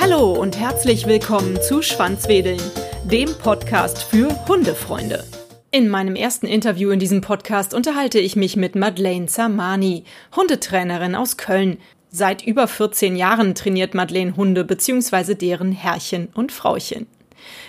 Hallo 0.00 0.32
und 0.32 0.58
herzlich 0.58 1.06
willkommen 1.06 1.60
zu 1.60 1.82
Schwanzwedeln, 1.82 2.60
dem 3.04 3.34
Podcast 3.34 4.02
für 4.02 4.28
Hundefreunde. 4.48 5.24
In 5.70 5.88
meinem 5.88 6.16
ersten 6.16 6.46
Interview 6.46 6.90
in 6.90 6.98
diesem 6.98 7.20
Podcast 7.20 7.74
unterhalte 7.74 8.18
ich 8.18 8.36
mich 8.36 8.56
mit 8.56 8.74
Madeleine 8.74 9.26
Zamani, 9.26 10.04
Hundetrainerin 10.34 11.14
aus 11.14 11.36
Köln. 11.36 11.78
Seit 12.10 12.42
über 12.46 12.68
14 12.68 13.16
Jahren 13.16 13.54
trainiert 13.54 13.94
Madeleine 13.94 14.36
Hunde 14.36 14.64
bzw. 14.64 15.34
deren 15.34 15.72
Herrchen 15.72 16.28
und 16.34 16.52
Frauchen. 16.52 17.06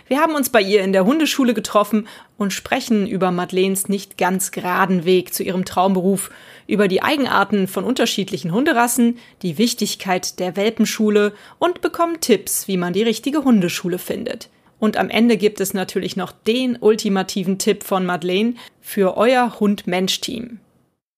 Wir 0.07 0.19
haben 0.19 0.35
uns 0.35 0.49
bei 0.49 0.61
ihr 0.61 0.83
in 0.83 0.93
der 0.93 1.05
Hundeschule 1.05 1.53
getroffen 1.53 2.07
und 2.41 2.51
sprechen 2.51 3.07
über 3.07 3.31
Madeleines 3.31 3.87
nicht 3.87 4.17
ganz 4.17 4.51
geraden 4.51 5.05
Weg 5.05 5.33
zu 5.33 5.43
ihrem 5.43 5.63
Traumberuf, 5.63 6.31
über 6.67 6.87
die 6.87 7.03
Eigenarten 7.03 7.67
von 7.67 7.83
unterschiedlichen 7.83 8.51
Hunderassen, 8.51 9.19
die 9.43 9.59
Wichtigkeit 9.59 10.39
der 10.39 10.55
Welpenschule 10.55 11.33
und 11.59 11.81
bekommen 11.81 12.19
Tipps, 12.19 12.67
wie 12.67 12.77
man 12.77 12.93
die 12.93 13.03
richtige 13.03 13.43
Hundeschule 13.43 13.99
findet. 13.99 14.49
Und 14.79 14.97
am 14.97 15.11
Ende 15.11 15.37
gibt 15.37 15.61
es 15.61 15.75
natürlich 15.75 16.15
noch 16.17 16.31
den 16.31 16.77
ultimativen 16.81 17.59
Tipp 17.59 17.83
von 17.83 18.05
Madeleine 18.05 18.55
für 18.81 19.15
euer 19.15 19.59
Hund-Mensch-Team. 19.59 20.59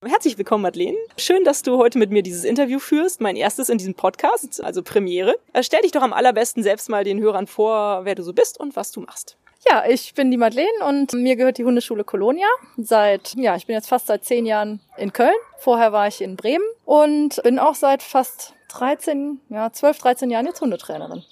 Herzlich 0.06 0.38
willkommen, 0.38 0.64
Madeleine. 0.64 0.98
Schön, 1.18 1.46
dass 1.46 1.64
du 1.64 1.78
heute 1.78 1.98
mit 1.98 2.12
mir 2.12 2.24
dieses 2.24 2.44
Interview 2.44 2.80
führst. 2.80 3.22
Mein 3.22 3.38
erstes 3.38 3.70
in 3.70 3.78
diesem 3.78 3.96
Podcast, 3.96 4.62
also 4.62 4.84
Premiere. 4.84 5.36
Äh, 5.54 5.64
stell 5.64 5.82
dich 5.82 5.94
doch 5.94 6.02
am 6.02 6.12
allerbesten 6.12 6.62
selbst 6.62 6.90
mal 6.90 7.06
den 7.06 7.22
Hörern 7.22 7.48
vor, 7.48 8.04
wer 8.04 8.16
du 8.16 8.24
so 8.24 8.34
bist 8.34 8.60
und 8.60 8.76
was 8.76 8.92
du 8.92 9.00
machst. 9.00 9.38
Ja, 9.70 9.86
ich 9.88 10.14
bin 10.14 10.30
die 10.30 10.38
Madeleine 10.38 10.86
und 10.88 11.14
mir 11.14 11.36
gehört 11.36 11.58
die 11.58 11.64
Hundeschule 11.64 12.04
Kolonia. 12.04 12.48
Seit, 12.78 13.34
ja, 13.36 13.56
ich 13.56 13.66
bin 13.66 13.76
jetzt 13.76 13.88
fast 13.88 14.08
seit 14.08 14.26
zehn 14.26 14.46
Jahren 14.46 14.82
in 14.98 15.14
Köln. 15.14 15.34
Vorher 15.58 15.94
war 15.94 16.08
ich 16.08 16.22
in 16.22 16.36
Bremen 16.36 16.66
und 16.86 17.42
bin 17.44 17.60
auch 17.60 17.76
seit 17.76 18.04
fast 18.04 18.54
13, 18.70 19.40
ja, 19.50 19.72
12, 19.72 19.98
13 20.00 20.30
Jahren 20.32 20.48
jetzt 20.48 20.62
Hundetrainerin. 20.62 21.24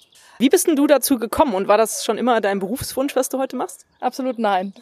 Wie 0.42 0.48
bist 0.48 0.66
denn 0.66 0.74
du 0.74 0.88
dazu 0.88 1.20
gekommen 1.20 1.54
und 1.54 1.68
war 1.68 1.78
das 1.78 2.04
schon 2.04 2.18
immer 2.18 2.40
dein 2.40 2.58
Berufswunsch, 2.58 3.14
was 3.14 3.28
du 3.28 3.38
heute 3.38 3.54
machst? 3.54 3.86
Absolut 4.00 4.40
nein. 4.40 4.74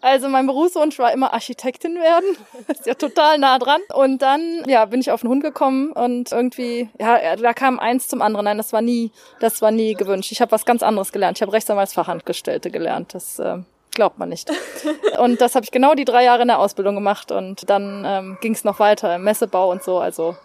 Also 0.00 0.28
mein 0.28 0.46
Berufswunsch 0.46 0.96
war 1.00 1.12
immer 1.12 1.32
Architektin 1.32 1.96
werden. 1.96 2.36
ist 2.68 2.86
ja 2.86 2.94
total 2.94 3.36
nah 3.38 3.58
dran. 3.58 3.80
Und 3.92 4.22
dann, 4.22 4.62
ja, 4.68 4.84
bin 4.84 5.00
ich 5.00 5.10
auf 5.10 5.22
den 5.22 5.30
Hund 5.30 5.42
gekommen 5.42 5.90
und 5.90 6.30
irgendwie, 6.30 6.88
ja, 7.00 7.34
da 7.34 7.52
kam 7.52 7.80
eins 7.80 8.06
zum 8.06 8.22
anderen. 8.22 8.44
Nein, 8.44 8.58
das 8.58 8.72
war 8.72 8.80
nie, 8.80 9.10
das 9.40 9.60
war 9.60 9.72
nie 9.72 9.94
gewünscht. 9.94 10.30
Ich 10.30 10.40
habe 10.40 10.52
was 10.52 10.64
ganz 10.64 10.84
anderes 10.84 11.10
gelernt. 11.10 11.38
Ich 11.38 11.42
habe 11.42 11.52
Rechtsanwaltsfachangestellte 11.52 12.70
gelernt. 12.70 13.12
Das 13.12 13.40
äh, 13.40 13.56
glaubt 13.90 14.20
man 14.20 14.28
nicht. 14.28 14.52
Und 15.18 15.40
das 15.40 15.56
habe 15.56 15.64
ich 15.64 15.72
genau 15.72 15.94
die 15.94 16.04
drei 16.04 16.22
Jahre 16.22 16.42
in 16.42 16.48
der 16.48 16.60
Ausbildung 16.60 16.94
gemacht 16.94 17.32
und 17.32 17.68
dann 17.68 18.04
ähm, 18.06 18.38
ging 18.40 18.52
es 18.52 18.62
noch 18.62 18.78
weiter 18.78 19.16
im 19.16 19.24
Messebau 19.24 19.68
und 19.72 19.82
so. 19.82 19.98
Also 19.98 20.36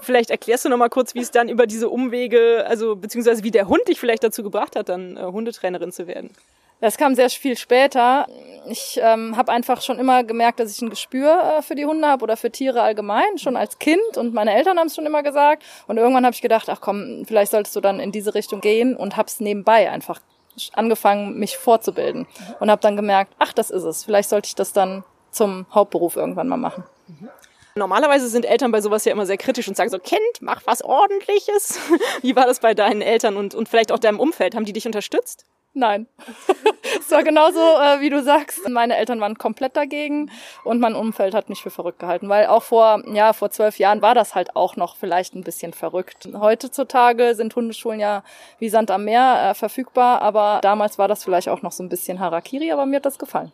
Vielleicht 0.00 0.30
erklärst 0.30 0.64
du 0.64 0.68
noch 0.68 0.76
mal 0.76 0.88
kurz, 0.88 1.14
wie 1.14 1.20
es 1.20 1.30
dann 1.30 1.48
über 1.48 1.66
diese 1.66 1.88
Umwege, 1.88 2.64
also 2.66 2.96
beziehungsweise 2.96 3.42
wie 3.44 3.50
der 3.50 3.68
Hund 3.68 3.86
dich 3.88 4.00
vielleicht 4.00 4.24
dazu 4.24 4.42
gebracht 4.42 4.76
hat, 4.76 4.88
dann 4.88 5.16
äh, 5.16 5.22
Hundetrainerin 5.22 5.92
zu 5.92 6.06
werden. 6.06 6.30
Das 6.80 6.98
kam 6.98 7.14
sehr 7.14 7.30
viel 7.30 7.56
später. 7.56 8.26
Ich 8.68 9.00
ähm, 9.02 9.36
habe 9.36 9.50
einfach 9.50 9.80
schon 9.80 9.98
immer 9.98 10.24
gemerkt, 10.24 10.60
dass 10.60 10.76
ich 10.76 10.82
ein 10.82 10.90
Gespür 10.90 11.58
äh, 11.58 11.62
für 11.62 11.74
die 11.74 11.86
Hunde 11.86 12.06
habe 12.06 12.22
oder 12.22 12.36
für 12.36 12.50
Tiere 12.50 12.82
allgemein, 12.82 13.38
schon 13.38 13.56
als 13.56 13.78
Kind. 13.78 14.18
Und 14.18 14.34
meine 14.34 14.54
Eltern 14.54 14.78
haben 14.78 14.88
es 14.88 14.94
schon 14.94 15.06
immer 15.06 15.22
gesagt. 15.22 15.64
Und 15.86 15.96
irgendwann 15.96 16.26
habe 16.26 16.34
ich 16.34 16.42
gedacht, 16.42 16.68
ach 16.68 16.82
komm, 16.82 17.24
vielleicht 17.26 17.52
solltest 17.52 17.74
du 17.76 17.80
dann 17.80 17.98
in 17.98 18.12
diese 18.12 18.34
Richtung 18.34 18.60
gehen 18.60 18.94
und 18.94 19.16
hab's 19.16 19.40
nebenbei 19.40 19.90
einfach 19.90 20.20
angefangen, 20.74 21.38
mich 21.38 21.56
vorzubilden. 21.56 22.26
Und 22.60 22.70
habe 22.70 22.82
dann 22.82 22.96
gemerkt, 22.96 23.32
ach, 23.38 23.54
das 23.54 23.70
ist 23.70 23.84
es. 23.84 24.04
Vielleicht 24.04 24.28
sollte 24.28 24.48
ich 24.48 24.54
das 24.54 24.72
dann 24.74 25.02
zum 25.30 25.66
Hauptberuf 25.72 26.16
irgendwann 26.16 26.48
mal 26.48 26.56
machen. 26.56 26.84
Normalerweise 27.76 28.28
sind 28.28 28.46
Eltern 28.46 28.72
bei 28.72 28.80
sowas 28.80 29.04
ja 29.04 29.12
immer 29.12 29.26
sehr 29.26 29.36
kritisch 29.36 29.68
und 29.68 29.76
sagen 29.76 29.90
so, 29.90 29.98
Kind, 29.98 30.22
mach 30.40 30.62
was 30.64 30.82
ordentliches. 30.82 31.78
Wie 32.22 32.34
war 32.34 32.46
das 32.46 32.60
bei 32.60 32.72
deinen 32.72 33.02
Eltern 33.02 33.36
und, 33.36 33.54
und 33.54 33.68
vielleicht 33.68 33.92
auch 33.92 33.98
deinem 33.98 34.18
Umfeld? 34.18 34.54
Haben 34.54 34.64
die 34.64 34.72
dich 34.72 34.86
unterstützt? 34.86 35.44
Nein. 35.74 36.06
es 36.98 37.10
war 37.10 37.22
genauso, 37.22 37.60
äh, 37.60 38.00
wie 38.00 38.08
du 38.08 38.22
sagst. 38.22 38.66
Meine 38.66 38.96
Eltern 38.96 39.20
waren 39.20 39.36
komplett 39.36 39.76
dagegen 39.76 40.30
und 40.64 40.80
mein 40.80 40.94
Umfeld 40.94 41.34
hat 41.34 41.50
mich 41.50 41.60
für 41.60 41.68
verrückt 41.68 41.98
gehalten, 41.98 42.30
weil 42.30 42.46
auch 42.46 42.62
vor, 42.62 43.02
ja, 43.12 43.34
vor 43.34 43.50
zwölf 43.50 43.78
Jahren 43.78 44.00
war 44.00 44.14
das 44.14 44.34
halt 44.34 44.56
auch 44.56 44.76
noch 44.76 44.96
vielleicht 44.96 45.34
ein 45.34 45.44
bisschen 45.44 45.74
verrückt. 45.74 46.30
Heutzutage 46.32 47.34
sind 47.34 47.54
Hundeschulen 47.54 48.00
ja 48.00 48.24
wie 48.58 48.70
Sand 48.70 48.90
am 48.90 49.04
Meer 49.04 49.50
äh, 49.50 49.54
verfügbar, 49.54 50.22
aber 50.22 50.60
damals 50.62 50.96
war 50.96 51.08
das 51.08 51.22
vielleicht 51.22 51.50
auch 51.50 51.60
noch 51.60 51.72
so 51.72 51.82
ein 51.82 51.90
bisschen 51.90 52.20
Harakiri, 52.20 52.72
aber 52.72 52.86
mir 52.86 52.96
hat 52.96 53.04
das 53.04 53.18
gefallen. 53.18 53.52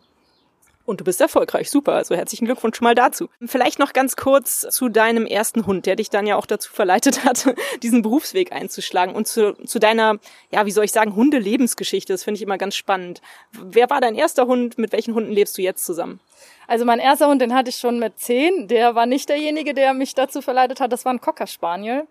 Und 0.85 1.01
du 1.01 1.05
bist 1.05 1.21
erfolgreich. 1.21 1.71
Super. 1.71 1.93
Also 1.93 2.15
herzlichen 2.15 2.47
Glückwunsch 2.47 2.77
schon 2.77 2.85
mal 2.85 2.95
dazu. 2.95 3.29
Vielleicht 3.45 3.79
noch 3.79 3.93
ganz 3.93 4.17
kurz 4.17 4.61
zu 4.61 4.89
deinem 4.89 5.27
ersten 5.27 5.67
Hund, 5.67 5.87
der 5.87 5.97
dich 5.97 6.11
dann 6.11 6.27
ja 6.27 6.37
auch 6.37 6.47
dazu 6.47 6.73
verleitet 6.73 7.25
hat, 7.25 7.55
diesen 7.83 8.03
Berufsweg 8.03 8.53
einzuschlagen 8.53 9.15
und 9.15 9.29
zu, 9.29 9.55
zu 9.65 9.79
deiner, 9.79 10.19
ja, 10.51 10.67
wie 10.67 10.73
soll 10.73 10.85
ich 10.85 10.93
sagen, 10.93 11.15
Hundelebensgeschichte. 11.15 12.13
Das 12.13 12.25
finde 12.25 12.37
ich 12.37 12.43
immer 12.43 12.59
ganz 12.59 12.75
spannend. 12.75 13.23
Wer 13.53 13.91
war 13.91 14.01
dein 14.01 14.15
erster 14.15 14.47
Hund? 14.47 14.79
Mit 14.79 14.93
welchen 14.93 15.15
Hunden 15.15 15.33
lebst 15.33 15.57
du 15.57 15.63
jetzt 15.63 15.85
zusammen? 15.85 16.21
Also 16.67 16.85
mein 16.85 16.99
erster 16.99 17.29
Hund, 17.29 17.43
den 17.43 17.55
hatte 17.55 17.71
ich 17.71 17.77
schon 17.77 17.99
mit 17.99 18.19
zehn. 18.19 18.69
Der 18.69 18.95
war 18.95 19.07
nicht 19.07 19.29
derjenige, 19.29 19.75
der 19.75 19.95
mich 19.95 20.15
dazu 20.15 20.43
verleitet 20.43 20.81
hat. 20.81 20.93
Das 20.93 21.05
war 21.05 21.13
ein 21.13 21.21
Cocker 21.21 21.47
Spaniel. 21.47 22.07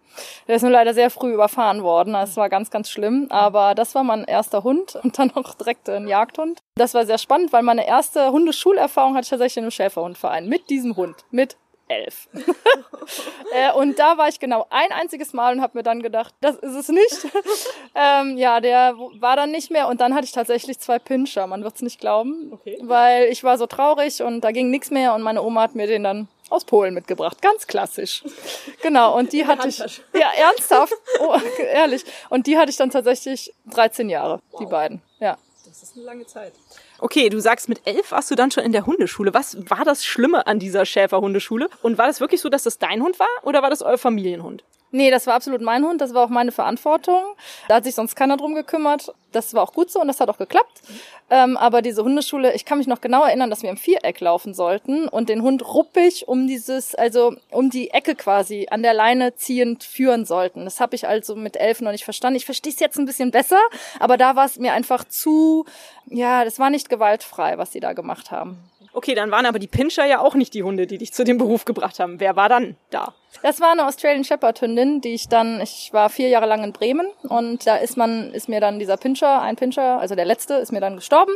Der 0.47 0.55
ist 0.55 0.61
nur 0.61 0.71
leider 0.71 0.93
sehr 0.93 1.09
früh 1.09 1.33
überfahren 1.33 1.83
worden. 1.83 2.13
Das 2.13 2.37
war 2.37 2.49
ganz, 2.49 2.69
ganz 2.69 2.89
schlimm. 2.89 3.27
Aber 3.29 3.75
das 3.75 3.95
war 3.95 4.03
mein 4.03 4.23
erster 4.23 4.63
Hund 4.63 4.97
und 5.03 5.17
dann 5.17 5.31
noch 5.35 5.55
direkt 5.55 5.89
ein 5.89 6.07
Jagdhund. 6.07 6.59
Das 6.75 6.93
war 6.93 7.05
sehr 7.05 7.17
spannend, 7.17 7.53
weil 7.53 7.63
meine 7.63 7.87
erste 7.87 8.31
Hundeschulerfahrung 8.31 9.15
hatte 9.15 9.23
ich 9.23 9.29
tatsächlich 9.29 9.57
in 9.57 9.63
einem 9.63 9.71
Schäferhundverein 9.71 10.47
mit 10.47 10.69
diesem 10.69 10.95
Hund. 10.95 11.15
Mit 11.31 11.57
elf. 11.91 12.27
äh, 13.53 13.71
und 13.73 13.99
da 13.99 14.17
war 14.17 14.27
ich 14.27 14.39
genau 14.39 14.65
ein 14.69 14.91
einziges 14.91 15.33
Mal 15.33 15.53
und 15.53 15.61
habe 15.61 15.77
mir 15.77 15.83
dann 15.83 16.01
gedacht, 16.01 16.33
das 16.41 16.55
ist 16.57 16.75
es 16.75 16.89
nicht. 16.89 17.27
ähm, 17.95 18.37
ja, 18.37 18.59
der 18.61 18.95
war 19.19 19.35
dann 19.35 19.51
nicht 19.51 19.71
mehr 19.71 19.87
und 19.87 20.01
dann 20.01 20.15
hatte 20.15 20.25
ich 20.25 20.31
tatsächlich 20.31 20.79
zwei 20.79 20.99
Pinscher, 20.99 21.47
man 21.47 21.63
wird's 21.63 21.81
nicht 21.81 21.99
glauben, 21.99 22.53
okay. 22.53 22.77
weil 22.81 23.25
ich 23.25 23.43
war 23.43 23.57
so 23.57 23.67
traurig 23.67 24.21
und 24.21 24.41
da 24.41 24.51
ging 24.51 24.69
nichts 24.69 24.91
mehr 24.91 25.13
und 25.13 25.21
meine 25.21 25.43
Oma 25.43 25.61
hat 25.63 25.75
mir 25.75 25.87
den 25.87 26.03
dann 26.03 26.27
aus 26.49 26.65
Polen 26.65 26.93
mitgebracht, 26.93 27.41
ganz 27.41 27.67
klassisch. 27.67 28.23
Genau, 28.81 29.15
und 29.15 29.31
die 29.31 29.45
hatte 29.45 29.67
ich, 29.67 29.77
ja, 30.13 30.31
ernsthaft, 30.35 30.93
oh, 31.19 31.37
ehrlich, 31.71 32.03
und 32.29 32.47
die 32.47 32.57
hatte 32.57 32.71
ich 32.71 32.77
dann 32.77 32.89
tatsächlich 32.89 33.53
13 33.71 34.09
Jahre, 34.09 34.41
wow. 34.49 34.59
die 34.59 34.65
beiden, 34.65 35.01
ja. 35.19 35.37
Das 35.71 35.83
ist 35.83 35.95
eine 35.95 36.03
lange 36.03 36.25
Zeit. 36.25 36.51
Okay, 36.99 37.29
du 37.29 37.39
sagst, 37.39 37.69
mit 37.69 37.87
elf 37.87 38.11
warst 38.11 38.29
du 38.29 38.35
dann 38.35 38.51
schon 38.51 38.65
in 38.65 38.73
der 38.73 38.85
Hundeschule. 38.85 39.33
Was 39.33 39.57
war 39.69 39.85
das 39.85 40.03
Schlimme 40.03 40.45
an 40.45 40.59
dieser 40.59 40.85
Schäferhundeschule? 40.85 41.69
Und 41.81 41.97
war 41.97 42.07
das 42.07 42.19
wirklich 42.19 42.41
so, 42.41 42.49
dass 42.49 42.63
das 42.63 42.77
dein 42.77 43.01
Hund 43.01 43.19
war 43.19 43.29
oder 43.43 43.61
war 43.61 43.69
das 43.69 43.81
euer 43.81 43.97
Familienhund? 43.97 44.65
Nee, 44.93 45.09
das 45.09 45.25
war 45.25 45.35
absolut 45.35 45.61
mein 45.61 45.85
Hund, 45.85 46.01
das 46.01 46.13
war 46.13 46.25
auch 46.25 46.29
meine 46.29 46.51
Verantwortung. 46.51 47.23
Da 47.69 47.75
hat 47.75 47.85
sich 47.85 47.95
sonst 47.95 48.15
keiner 48.15 48.35
drum 48.35 48.53
gekümmert. 48.53 49.13
Das 49.31 49.53
war 49.53 49.63
auch 49.63 49.71
gut 49.71 49.89
so 49.89 50.01
und 50.01 50.07
das 50.07 50.19
hat 50.19 50.27
auch 50.27 50.37
geklappt. 50.37 50.81
Ähm, 51.29 51.55
aber 51.55 51.81
diese 51.81 52.03
Hundeschule, 52.03 52.53
ich 52.53 52.65
kann 52.65 52.77
mich 52.77 52.87
noch 52.87 52.99
genau 52.99 53.23
erinnern, 53.23 53.49
dass 53.49 53.63
wir 53.63 53.69
im 53.69 53.77
Viereck 53.77 54.19
laufen 54.19 54.53
sollten 54.53 55.07
und 55.07 55.29
den 55.29 55.41
Hund 55.41 55.65
ruppig 55.65 56.27
um 56.27 56.45
dieses, 56.45 56.93
also 56.93 57.33
um 57.51 57.69
die 57.69 57.91
Ecke 57.91 58.15
quasi 58.15 58.67
an 58.69 58.83
der 58.83 58.93
Leine 58.93 59.33
ziehend 59.35 59.85
führen 59.85 60.25
sollten. 60.25 60.65
Das 60.65 60.81
habe 60.81 60.95
ich 60.95 61.07
also 61.07 61.37
mit 61.37 61.55
elf 61.55 61.79
noch 61.79 61.93
nicht 61.93 62.03
verstanden. 62.03 62.35
Ich 62.35 62.45
verstehe 62.45 62.73
es 62.73 62.81
jetzt 62.81 62.97
ein 62.97 63.05
bisschen 63.05 63.31
besser, 63.31 63.61
aber 63.99 64.17
da 64.17 64.35
war 64.35 64.45
es 64.45 64.59
mir 64.59 64.73
einfach 64.73 65.05
zu, 65.05 65.65
ja, 66.07 66.43
das 66.43 66.59
war 66.59 66.69
nicht 66.69 66.89
gewaltfrei, 66.89 67.57
was 67.57 67.71
sie 67.71 67.79
da 67.79 67.93
gemacht 67.93 68.31
haben. 68.31 68.57
Okay, 68.93 69.15
dann 69.15 69.31
waren 69.31 69.45
aber 69.45 69.59
die 69.59 69.67
Pinscher 69.67 70.05
ja 70.05 70.19
auch 70.19 70.35
nicht 70.35 70.53
die 70.53 70.63
Hunde, 70.63 70.85
die 70.85 70.97
dich 70.97 71.13
zu 71.13 71.23
dem 71.23 71.37
Beruf 71.37 71.63
gebracht 71.63 71.99
haben. 71.99 72.19
Wer 72.19 72.35
war 72.35 72.49
dann 72.49 72.75
da? 72.89 73.13
Das 73.41 73.61
war 73.61 73.71
eine 73.71 73.87
Australian 73.87 74.25
Shepherd 74.25 74.61
Hündin, 74.61 74.99
die 74.99 75.13
ich 75.13 75.29
dann, 75.29 75.61
ich 75.61 75.91
war 75.93 76.09
vier 76.09 76.27
Jahre 76.27 76.45
lang 76.45 76.63
in 76.65 76.73
Bremen 76.73 77.07
und 77.23 77.65
da 77.65 77.77
ist 77.77 77.95
man, 77.95 78.33
ist 78.33 78.49
mir 78.49 78.59
dann 78.59 78.79
dieser 78.79 78.97
Pinscher, 78.97 79.41
ein 79.41 79.55
Pinscher, 79.55 79.99
also 79.99 80.15
der 80.15 80.25
letzte, 80.25 80.55
ist 80.55 80.73
mir 80.73 80.81
dann 80.81 80.97
gestorben. 80.97 81.31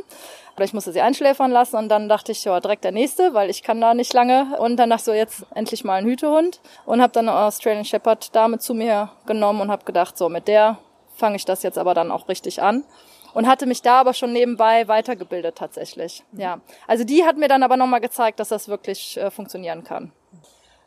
Oder 0.55 0.65
ich 0.65 0.73
musste 0.73 0.91
sie 0.91 1.01
einschläfern 1.01 1.51
lassen 1.51 1.77
und 1.77 1.89
dann 1.89 2.09
dachte 2.09 2.33
ich, 2.33 2.43
ja, 2.43 2.59
direkt 2.59 2.83
der 2.83 2.91
nächste, 2.91 3.33
weil 3.33 3.49
ich 3.49 3.63
kann 3.63 3.79
da 3.79 3.93
nicht 3.93 4.13
lange. 4.13 4.57
Und 4.59 4.77
dann 4.77 4.89
dachte 4.89 5.01
ich 5.01 5.05
so, 5.05 5.13
jetzt 5.13 5.45
endlich 5.55 5.83
mal 5.83 5.95
ein 5.95 6.05
Hütehund 6.05 6.59
und 6.85 7.01
habe 7.01 7.13
dann 7.13 7.29
eine 7.29 7.37
Australian 7.37 7.85
Shepherd 7.85 8.35
Dame 8.35 8.59
zu 8.59 8.73
mir 8.73 9.11
genommen 9.25 9.61
und 9.61 9.71
habe 9.71 9.85
gedacht, 9.85 10.17
so 10.17 10.27
mit 10.27 10.47
der 10.47 10.77
fange 11.15 11.37
ich 11.37 11.45
das 11.45 11.63
jetzt 11.63 11.77
aber 11.77 11.93
dann 11.93 12.11
auch 12.11 12.27
richtig 12.27 12.61
an 12.61 12.83
und 13.35 13.47
hatte 13.47 13.67
mich 13.67 13.83
da 13.83 13.99
aber 13.99 14.13
schon 14.13 14.33
nebenbei 14.33 14.87
weitergebildet 14.87 15.55
tatsächlich. 15.55 16.23
Mhm. 16.31 16.39
Ja, 16.39 16.61
also 16.87 17.03
die 17.03 17.23
hat 17.23 17.37
mir 17.37 17.47
dann 17.47 17.61
aber 17.61 17.77
nochmal 17.77 18.01
gezeigt, 18.01 18.39
dass 18.39 18.49
das 18.49 18.67
wirklich 18.67 19.17
äh, 19.17 19.29
funktionieren 19.29 19.83
kann. 19.83 20.11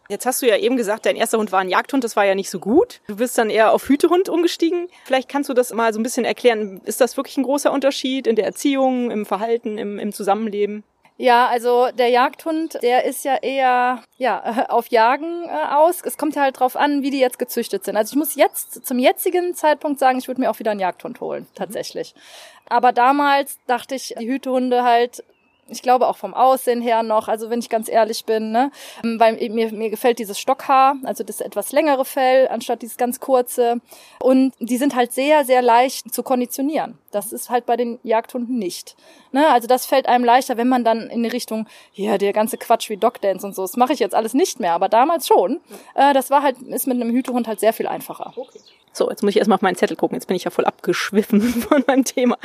Jetzt 0.08 0.24
hast 0.24 0.40
du 0.40 0.48
ja 0.48 0.56
eben 0.56 0.78
gesagt, 0.78 1.04
dein 1.04 1.16
erster 1.16 1.36
Hund 1.36 1.52
war 1.52 1.60
ein 1.60 1.68
Jagdhund, 1.68 2.02
das 2.02 2.16
war 2.16 2.24
ja 2.24 2.34
nicht 2.34 2.48
so 2.48 2.58
gut. 2.58 3.02
Du 3.08 3.16
bist 3.16 3.36
dann 3.36 3.50
eher 3.50 3.72
auf 3.74 3.86
Hütehund 3.90 4.30
umgestiegen. 4.30 4.88
Vielleicht 5.04 5.28
kannst 5.28 5.50
du 5.50 5.54
das 5.54 5.70
mal 5.74 5.92
so 5.92 6.00
ein 6.00 6.02
bisschen 6.02 6.24
erklären. 6.24 6.80
Ist 6.86 7.02
das 7.02 7.18
wirklich 7.18 7.36
ein 7.36 7.42
großer 7.42 7.70
Unterschied 7.70 8.26
in 8.26 8.34
der 8.34 8.46
Erziehung, 8.46 9.10
im 9.10 9.26
Verhalten, 9.26 9.76
im, 9.76 9.98
im 9.98 10.14
Zusammenleben? 10.14 10.82
Ja, 11.20 11.48
also 11.48 11.88
der 11.92 12.10
Jagdhund, 12.10 12.80
der 12.80 13.04
ist 13.04 13.24
ja 13.24 13.34
eher 13.34 14.04
ja 14.18 14.66
auf 14.68 14.86
Jagen 14.86 15.46
äh, 15.48 15.74
aus. 15.74 16.00
Es 16.04 16.16
kommt 16.16 16.36
ja 16.36 16.42
halt 16.42 16.60
drauf 16.60 16.76
an, 16.76 17.02
wie 17.02 17.10
die 17.10 17.18
jetzt 17.18 17.40
gezüchtet 17.40 17.84
sind. 17.84 17.96
Also 17.96 18.12
ich 18.12 18.16
muss 18.16 18.36
jetzt 18.36 18.86
zum 18.86 19.00
jetzigen 19.00 19.52
Zeitpunkt 19.54 19.98
sagen, 19.98 20.18
ich 20.18 20.28
würde 20.28 20.40
mir 20.40 20.48
auch 20.48 20.60
wieder 20.60 20.70
einen 20.70 20.80
Jagdhund 20.80 21.20
holen, 21.20 21.48
tatsächlich. 21.56 22.14
Mhm. 22.14 22.20
Aber 22.68 22.92
damals 22.92 23.58
dachte 23.66 23.96
ich, 23.96 24.14
die 24.20 24.28
Hütehunde 24.28 24.84
halt 24.84 25.24
ich 25.68 25.82
glaube 25.82 26.06
auch 26.06 26.16
vom 26.16 26.34
Aussehen 26.34 26.80
her 26.80 27.02
noch, 27.02 27.28
also 27.28 27.50
wenn 27.50 27.60
ich 27.60 27.68
ganz 27.68 27.88
ehrlich 27.88 28.24
bin, 28.24 28.52
ne, 28.52 28.70
ähm, 29.04 29.18
weil 29.20 29.34
mir, 29.50 29.72
mir 29.72 29.90
gefällt 29.90 30.18
dieses 30.18 30.38
Stockhaar, 30.38 30.96
also 31.04 31.24
das 31.24 31.40
etwas 31.40 31.72
längere 31.72 32.04
Fell 32.04 32.48
anstatt 32.48 32.82
dieses 32.82 32.96
ganz 32.96 33.20
kurze 33.20 33.80
und 34.20 34.54
die 34.58 34.76
sind 34.76 34.94
halt 34.94 35.12
sehr, 35.12 35.44
sehr 35.44 35.62
leicht 35.62 36.12
zu 36.12 36.22
konditionieren. 36.22 36.98
Das 37.10 37.32
ist 37.32 37.50
halt 37.50 37.66
bei 37.66 37.76
den 37.76 37.98
Jagdhunden 38.02 38.58
nicht. 38.58 38.96
Ne, 39.32 39.48
also 39.48 39.66
das 39.66 39.86
fällt 39.86 40.06
einem 40.06 40.24
leichter, 40.24 40.56
wenn 40.56 40.68
man 40.68 40.84
dann 40.84 41.08
in 41.10 41.22
die 41.22 41.28
Richtung, 41.28 41.66
ja, 41.92 42.18
der 42.18 42.32
ganze 42.32 42.56
Quatsch 42.56 42.88
wie 42.88 42.96
Dogdance 42.96 43.46
und 43.46 43.54
so, 43.54 43.62
das 43.62 43.76
mache 43.76 43.92
ich 43.92 43.98
jetzt 43.98 44.14
alles 44.14 44.34
nicht 44.34 44.60
mehr, 44.60 44.72
aber 44.72 44.88
damals 44.88 45.26
schon. 45.26 45.60
Äh, 45.94 46.14
das 46.14 46.30
war 46.30 46.42
halt, 46.42 46.60
ist 46.62 46.86
mit 46.86 47.00
einem 47.00 47.10
Hütehund 47.10 47.46
halt 47.46 47.60
sehr 47.60 47.72
viel 47.72 47.86
einfacher. 47.86 48.32
Okay. 48.36 48.60
So, 48.92 49.10
jetzt 49.10 49.22
muss 49.22 49.30
ich 49.30 49.38
erstmal 49.38 49.56
auf 49.56 49.62
meinen 49.62 49.76
Zettel 49.76 49.96
gucken. 49.96 50.16
Jetzt 50.16 50.26
bin 50.26 50.36
ich 50.36 50.44
ja 50.44 50.50
voll 50.50 50.64
abgeschwiffen 50.64 51.40
von 51.68 51.84
meinem 51.86 52.04
Thema. 52.04 52.38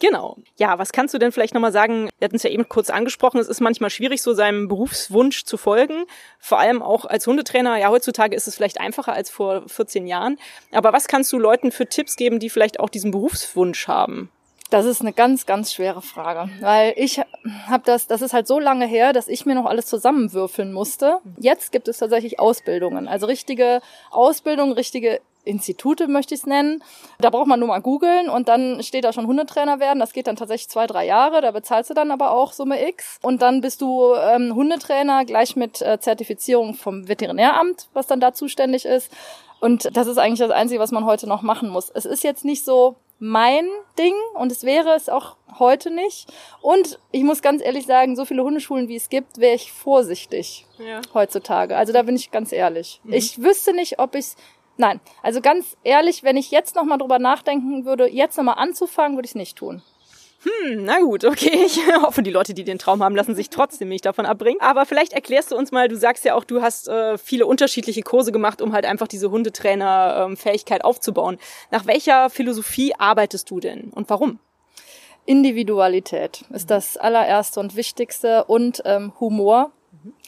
Genau. 0.00 0.36
Ja, 0.56 0.78
was 0.78 0.92
kannst 0.92 1.14
du 1.14 1.18
denn 1.18 1.32
vielleicht 1.32 1.54
nochmal 1.54 1.72
sagen? 1.72 2.10
Wir 2.18 2.26
hatten 2.26 2.36
es 2.36 2.42
ja 2.42 2.50
eben 2.50 2.68
kurz 2.68 2.90
angesprochen. 2.90 3.38
Es 3.38 3.48
ist 3.48 3.60
manchmal 3.60 3.90
schwierig, 3.90 4.22
so 4.22 4.34
seinem 4.34 4.68
Berufswunsch 4.68 5.44
zu 5.44 5.56
folgen. 5.56 6.04
Vor 6.38 6.58
allem 6.58 6.82
auch 6.82 7.04
als 7.04 7.26
Hundetrainer. 7.26 7.78
Ja, 7.78 7.88
heutzutage 7.88 8.36
ist 8.36 8.48
es 8.48 8.54
vielleicht 8.54 8.80
einfacher 8.80 9.12
als 9.12 9.30
vor 9.30 9.68
14 9.68 10.06
Jahren. 10.06 10.38
Aber 10.72 10.92
was 10.92 11.08
kannst 11.08 11.32
du 11.32 11.38
Leuten 11.38 11.72
für 11.72 11.86
Tipps 11.86 12.16
geben, 12.16 12.38
die 12.38 12.50
vielleicht 12.50 12.80
auch 12.80 12.88
diesen 12.88 13.10
Berufswunsch 13.10 13.88
haben? 13.88 14.30
Das 14.70 14.84
ist 14.84 15.00
eine 15.00 15.14
ganz, 15.14 15.46
ganz 15.46 15.72
schwere 15.72 16.02
Frage, 16.02 16.50
weil 16.60 16.92
ich 16.96 17.20
habe 17.68 17.84
das, 17.86 18.06
das 18.06 18.20
ist 18.20 18.34
halt 18.34 18.46
so 18.46 18.60
lange 18.60 18.86
her, 18.86 19.14
dass 19.14 19.26
ich 19.26 19.46
mir 19.46 19.54
noch 19.54 19.64
alles 19.64 19.86
zusammenwürfeln 19.86 20.74
musste. 20.74 21.20
Jetzt 21.38 21.72
gibt 21.72 21.88
es 21.88 21.98
tatsächlich 21.98 22.38
Ausbildungen, 22.38 23.08
also 23.08 23.26
richtige 23.26 23.80
Ausbildung, 24.10 24.72
richtige 24.72 25.20
Institute 25.48 26.06
möchte 26.08 26.34
ich 26.34 26.40
es 26.40 26.46
nennen. 26.46 26.82
Da 27.18 27.30
braucht 27.30 27.46
man 27.46 27.58
nur 27.58 27.68
mal 27.68 27.80
googeln 27.80 28.28
und 28.28 28.48
dann 28.48 28.82
steht 28.82 29.04
da 29.04 29.12
schon 29.12 29.26
Hundetrainer 29.26 29.80
werden. 29.80 29.98
Das 29.98 30.12
geht 30.12 30.26
dann 30.26 30.36
tatsächlich 30.36 30.68
zwei, 30.68 30.86
drei 30.86 31.06
Jahre. 31.06 31.40
Da 31.40 31.50
bezahlst 31.50 31.90
du 31.90 31.94
dann 31.94 32.10
aber 32.10 32.30
auch 32.30 32.52
Summe 32.52 32.86
X. 32.88 33.18
Und 33.22 33.42
dann 33.42 33.60
bist 33.60 33.80
du 33.80 34.14
ähm, 34.14 34.54
Hundetrainer 34.54 35.24
gleich 35.24 35.56
mit 35.56 35.82
äh, 35.82 35.98
Zertifizierung 35.98 36.74
vom 36.74 37.08
Veterinäramt, 37.08 37.88
was 37.92 38.06
dann 38.06 38.20
da 38.20 38.32
zuständig 38.32 38.84
ist. 38.84 39.10
Und 39.60 39.96
das 39.96 40.06
ist 40.06 40.18
eigentlich 40.18 40.38
das 40.38 40.50
Einzige, 40.50 40.80
was 40.80 40.92
man 40.92 41.04
heute 41.04 41.26
noch 41.26 41.42
machen 41.42 41.68
muss. 41.68 41.90
Es 41.90 42.04
ist 42.04 42.22
jetzt 42.22 42.44
nicht 42.44 42.64
so 42.64 42.96
mein 43.18 43.66
Ding 43.98 44.14
und 44.34 44.52
es 44.52 44.62
wäre 44.62 44.94
es 44.94 45.08
auch 45.08 45.36
heute 45.58 45.90
nicht. 45.90 46.32
Und 46.60 47.00
ich 47.10 47.24
muss 47.24 47.42
ganz 47.42 47.62
ehrlich 47.62 47.86
sagen, 47.86 48.14
so 48.14 48.24
viele 48.24 48.44
Hundeschulen 48.44 48.88
wie 48.88 48.96
es 48.96 49.08
gibt, 49.08 49.38
wäre 49.38 49.56
ich 49.56 49.72
vorsichtig 49.72 50.66
ja. 50.78 51.00
heutzutage. 51.14 51.76
Also 51.76 51.92
da 51.92 52.02
bin 52.02 52.14
ich 52.14 52.30
ganz 52.30 52.52
ehrlich. 52.52 53.00
Mhm. 53.02 53.14
Ich 53.14 53.42
wüsste 53.42 53.72
nicht, 53.72 53.98
ob 53.98 54.14
ich 54.14 54.26
Nein, 54.78 55.00
also 55.24 55.40
ganz 55.40 55.76
ehrlich, 55.82 56.22
wenn 56.22 56.36
ich 56.36 56.52
jetzt 56.52 56.76
nochmal 56.76 56.98
drüber 56.98 57.18
nachdenken 57.18 57.84
würde, 57.84 58.08
jetzt 58.08 58.36
nochmal 58.36 58.58
anzufangen, 58.58 59.18
würde 59.18 59.26
ich 59.26 59.32
es 59.32 59.34
nicht 59.34 59.58
tun. 59.58 59.82
Hm, 60.42 60.84
na 60.84 61.00
gut, 61.00 61.24
okay. 61.24 61.64
Ich 61.66 61.80
hoffe, 62.02 62.22
die 62.22 62.30
Leute, 62.30 62.54
die 62.54 62.62
den 62.62 62.78
Traum 62.78 63.02
haben, 63.02 63.16
lassen 63.16 63.34
sich 63.34 63.50
trotzdem 63.50 63.88
nicht 63.88 64.06
davon 64.06 64.24
abbringen. 64.24 64.60
Aber 64.60 64.86
vielleicht 64.86 65.12
erklärst 65.12 65.50
du 65.50 65.56
uns 65.56 65.72
mal, 65.72 65.88
du 65.88 65.96
sagst 65.96 66.24
ja 66.24 66.36
auch, 66.36 66.44
du 66.44 66.62
hast 66.62 66.86
äh, 66.86 67.18
viele 67.18 67.44
unterschiedliche 67.44 68.02
Kurse 68.02 68.30
gemacht, 68.30 68.62
um 68.62 68.72
halt 68.72 68.86
einfach 68.86 69.08
diese 69.08 69.32
Hundetrainer-Fähigkeit 69.32 70.84
aufzubauen. 70.84 71.38
Nach 71.72 71.86
welcher 71.86 72.30
Philosophie 72.30 72.94
arbeitest 72.96 73.50
du 73.50 73.58
denn 73.58 73.90
und 73.92 74.08
warum? 74.10 74.38
Individualität 75.26 76.44
ist 76.50 76.70
das 76.70 76.96
allererste 76.96 77.58
und 77.58 77.74
wichtigste 77.74 78.44
und 78.44 78.80
ähm, 78.84 79.12
Humor 79.18 79.72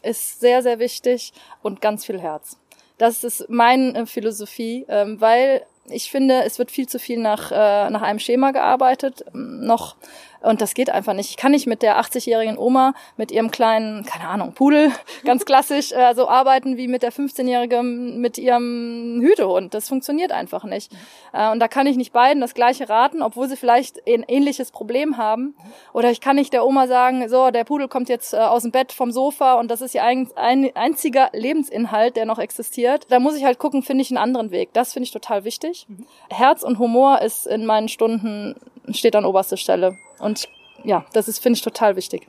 ist 0.02 0.40
sehr, 0.40 0.62
sehr 0.62 0.80
wichtig 0.80 1.32
und 1.62 1.80
ganz 1.80 2.04
viel 2.04 2.20
Herz. 2.20 2.59
Das 3.00 3.24
ist 3.24 3.48
meine 3.48 4.06
Philosophie, 4.06 4.84
ähm, 4.86 5.18
weil 5.22 5.62
ich 5.88 6.10
finde, 6.10 6.42
es 6.44 6.58
wird 6.58 6.70
viel 6.70 6.86
zu 6.86 6.98
viel 6.98 7.18
nach, 7.18 7.50
äh, 7.50 7.88
nach 7.88 8.02
einem 8.02 8.18
Schema 8.18 8.50
gearbeitet. 8.50 9.24
Noch 9.32 9.96
und 10.42 10.60
das 10.60 10.74
geht 10.74 10.90
einfach 10.90 11.12
nicht. 11.12 11.30
Ich 11.30 11.36
kann 11.36 11.52
nicht 11.52 11.66
mit 11.66 11.82
der 11.82 12.00
80-jährigen 12.00 12.56
Oma, 12.56 12.94
mit 13.16 13.30
ihrem 13.30 13.50
kleinen, 13.50 14.04
keine 14.04 14.28
Ahnung, 14.28 14.52
Pudel, 14.52 14.90
ganz 15.24 15.44
klassisch, 15.44 15.92
äh, 15.92 16.14
so 16.14 16.28
arbeiten 16.28 16.76
wie 16.76 16.88
mit 16.88 17.02
der 17.02 17.12
15-jährigen 17.12 18.20
mit 18.20 18.38
ihrem 18.38 19.20
Hütehund. 19.22 19.74
Das 19.74 19.88
funktioniert 19.88 20.32
einfach 20.32 20.64
nicht. 20.64 20.92
Äh, 21.32 21.50
und 21.50 21.60
da 21.60 21.68
kann 21.68 21.86
ich 21.86 21.96
nicht 21.96 22.12
beiden 22.12 22.40
das 22.40 22.54
gleiche 22.54 22.88
raten, 22.88 23.22
obwohl 23.22 23.48
sie 23.48 23.56
vielleicht 23.56 23.98
ein 24.06 24.24
ähnliches 24.26 24.70
Problem 24.70 25.16
haben. 25.16 25.54
Oder 25.92 26.10
ich 26.10 26.20
kann 26.20 26.36
nicht 26.36 26.52
der 26.52 26.64
Oma 26.64 26.86
sagen, 26.86 27.28
so, 27.28 27.50
der 27.50 27.64
Pudel 27.64 27.88
kommt 27.88 28.08
jetzt 28.08 28.32
äh, 28.32 28.38
aus 28.38 28.62
dem 28.62 28.72
Bett 28.72 28.92
vom 28.92 29.12
Sofa 29.12 29.54
und 29.54 29.70
das 29.70 29.82
ist 29.82 29.94
ihr 29.94 30.04
ein, 30.04 30.28
ein 30.36 30.74
einziger 30.74 31.28
Lebensinhalt, 31.32 32.16
der 32.16 32.24
noch 32.24 32.38
existiert. 32.38 33.06
Da 33.10 33.20
muss 33.20 33.36
ich 33.36 33.44
halt 33.44 33.58
gucken, 33.58 33.82
finde 33.82 34.02
ich 34.02 34.10
einen 34.10 34.18
anderen 34.18 34.50
Weg. 34.50 34.70
Das 34.72 34.92
finde 34.92 35.04
ich 35.04 35.12
total 35.12 35.44
wichtig. 35.44 35.86
Mhm. 35.88 36.06
Herz 36.30 36.62
und 36.62 36.78
Humor 36.78 37.20
ist 37.20 37.46
in 37.46 37.66
meinen 37.66 37.88
Stunden, 37.88 38.54
steht 38.90 39.14
an 39.16 39.24
oberster 39.24 39.56
Stelle. 39.56 39.98
Und 40.20 40.48
ja, 40.84 41.04
das 41.12 41.28
ist, 41.28 41.42
finde 41.42 41.56
ich, 41.56 41.62
total 41.62 41.96
wichtig. 41.96 42.28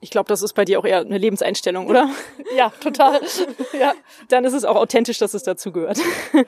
Ich 0.00 0.10
glaube, 0.10 0.26
das 0.26 0.42
ist 0.42 0.54
bei 0.54 0.64
dir 0.64 0.80
auch 0.80 0.84
eher 0.84 0.98
eine 0.98 1.16
Lebenseinstellung, 1.16 1.86
oder? 1.86 2.10
ja, 2.56 2.70
total. 2.80 3.20
ja. 3.72 3.94
Dann 4.28 4.44
ist 4.44 4.52
es 4.52 4.64
auch 4.64 4.74
authentisch, 4.74 5.18
dass 5.18 5.32
es 5.32 5.44
dazu 5.44 5.70
gehört. 5.70 6.00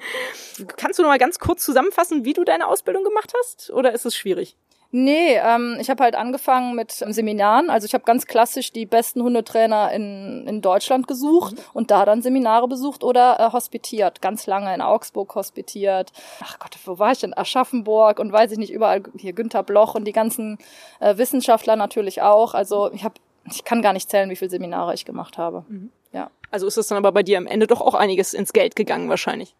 Kannst 0.76 0.99
du 0.99 1.02
noch 1.02 1.11
mal 1.11 1.19
ganz 1.19 1.38
kurz 1.38 1.64
zusammenfassen, 1.64 2.25
wie 2.25 2.32
du 2.32 2.43
deine 2.43 2.67
Ausbildung 2.67 3.05
gemacht 3.05 3.32
hast? 3.38 3.70
Oder 3.70 3.93
ist 3.93 4.06
es 4.06 4.17
schwierig? 4.17 4.56
Nee, 4.96 5.41
ähm, 5.43 5.76
ich 5.81 5.91
habe 5.91 6.05
halt 6.05 6.14
angefangen 6.14 6.76
mit 6.76 6.93
Seminaren. 6.93 7.69
Also 7.69 7.85
ich 7.85 7.94
habe 7.94 8.05
ganz 8.05 8.26
klassisch 8.26 8.70
die 8.70 8.87
besten 8.87 9.25
Hundetrainer 9.25 9.91
in, 9.91 10.46
in 10.46 10.61
Deutschland 10.61 11.08
gesucht 11.08 11.56
mhm. 11.56 11.62
und 11.73 11.91
da 11.91 12.05
dann 12.05 12.23
Seminare 12.23 12.69
besucht 12.69 13.02
oder 13.02 13.41
äh, 13.41 13.52
hospitiert. 13.52 14.23
Ganz 14.23 14.46
lange 14.46 14.73
in 14.73 14.81
Augsburg 14.81 15.35
hospitiert. 15.35 16.12
Ach 16.41 16.61
Gott, 16.61 16.79
wo 16.85 16.96
war 17.00 17.11
ich 17.11 17.19
denn? 17.19 17.37
Aschaffenburg 17.37 18.20
und 18.20 18.31
weiß 18.31 18.52
ich 18.52 18.58
nicht, 18.58 18.73
überall 18.73 19.02
hier 19.19 19.32
Günther 19.32 19.64
Bloch 19.64 19.96
und 19.96 20.05
die 20.05 20.12
ganzen 20.12 20.58
äh, 21.00 21.19
Wissenschaftler 21.19 21.75
natürlich 21.75 22.23
auch. 22.23 22.55
Also 22.55 22.93
ich 22.93 23.02
habe, 23.02 23.14
ich 23.50 23.64
kann 23.64 23.82
gar 23.82 23.94
nicht 23.94 24.08
zählen, 24.08 24.31
wie 24.31 24.37
viele 24.37 24.50
Seminare 24.50 24.94
ich 24.94 25.05
gemacht 25.05 25.38
habe. 25.38 25.64
Mhm. 25.67 25.91
Ja. 26.12 26.31
Also 26.52 26.69
ist 26.69 26.76
das 26.76 26.87
dann 26.87 26.99
aber 26.99 27.11
bei 27.11 27.25
dir 27.25 27.38
am 27.38 27.49
Ende 27.49 27.67
doch 27.67 27.81
auch 27.81 27.94
einiges 27.94 28.32
ins 28.32 28.52
Geld 28.52 28.76
gegangen 28.76 29.08
wahrscheinlich. 29.08 29.56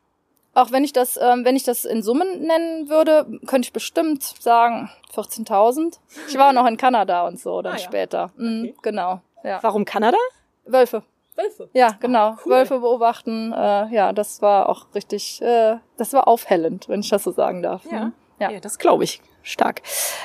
Auch 0.55 0.71
wenn 0.71 0.85
ich 0.85 0.93
das, 0.93 1.19
ähm, 1.21 1.45
wenn 1.45 1.57
ich 1.57 1.65
das 1.65 1.85
in 1.85 2.03
Summen 2.03 2.43
nennen 2.43 2.89
würde, 2.89 3.27
könnte 3.47 3.67
ich 3.67 3.73
bestimmt 3.73 4.23
sagen 4.23 4.91
14.000. 5.15 5.99
Ich 6.29 6.39
war 6.39 6.53
noch 6.53 6.67
in 6.67 6.77
Kanada 6.77 7.27
und 7.27 7.41
so 7.41 7.61
dann 7.61 7.75
ah, 7.75 7.77
ja. 7.77 7.83
später. 7.83 8.31
Mhm, 8.37 8.63
okay. 8.63 8.75
Genau. 8.83 9.21
Ja. 9.43 9.59
Warum 9.63 9.85
Kanada? 9.85 10.19
Wölfe. 10.65 11.03
Wölfe. 11.37 11.69
Ja, 11.73 11.97
genau. 12.01 12.19
Ah, 12.19 12.39
cool. 12.45 12.53
Wölfe 12.53 12.79
beobachten. 12.79 13.53
Äh, 13.53 13.93
ja, 13.93 14.13
das 14.13 14.41
war 14.41 14.69
auch 14.69 14.87
richtig, 14.95 15.43
äh, 15.43 15.77
das 15.97 16.13
war 16.13 16.29
aufhellend, 16.29 16.89
wenn 16.89 17.01
ich 17.01 17.11
das 17.11 17.25
so 17.25 17.33
sagen 17.33 17.63
darf. 17.63 17.85
Ja, 17.91 18.07
mhm. 18.07 18.13
ja. 18.39 18.51
ja 18.53 18.61
das 18.61 18.79
glaube 18.79 19.05
ich 19.05 19.21
stark. 19.43 19.83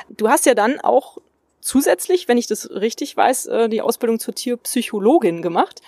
Du 0.08 0.28
hast 0.28 0.46
ja 0.46 0.54
dann 0.54 0.80
auch 0.80 1.18
zusätzlich, 1.60 2.28
wenn 2.28 2.38
ich 2.38 2.46
das 2.46 2.70
richtig 2.70 3.16
weiß, 3.16 3.46
äh, 3.46 3.68
die 3.68 3.82
Ausbildung 3.82 4.18
zur 4.18 4.34
Tierpsychologin 4.34 5.42
gemacht. 5.42 5.80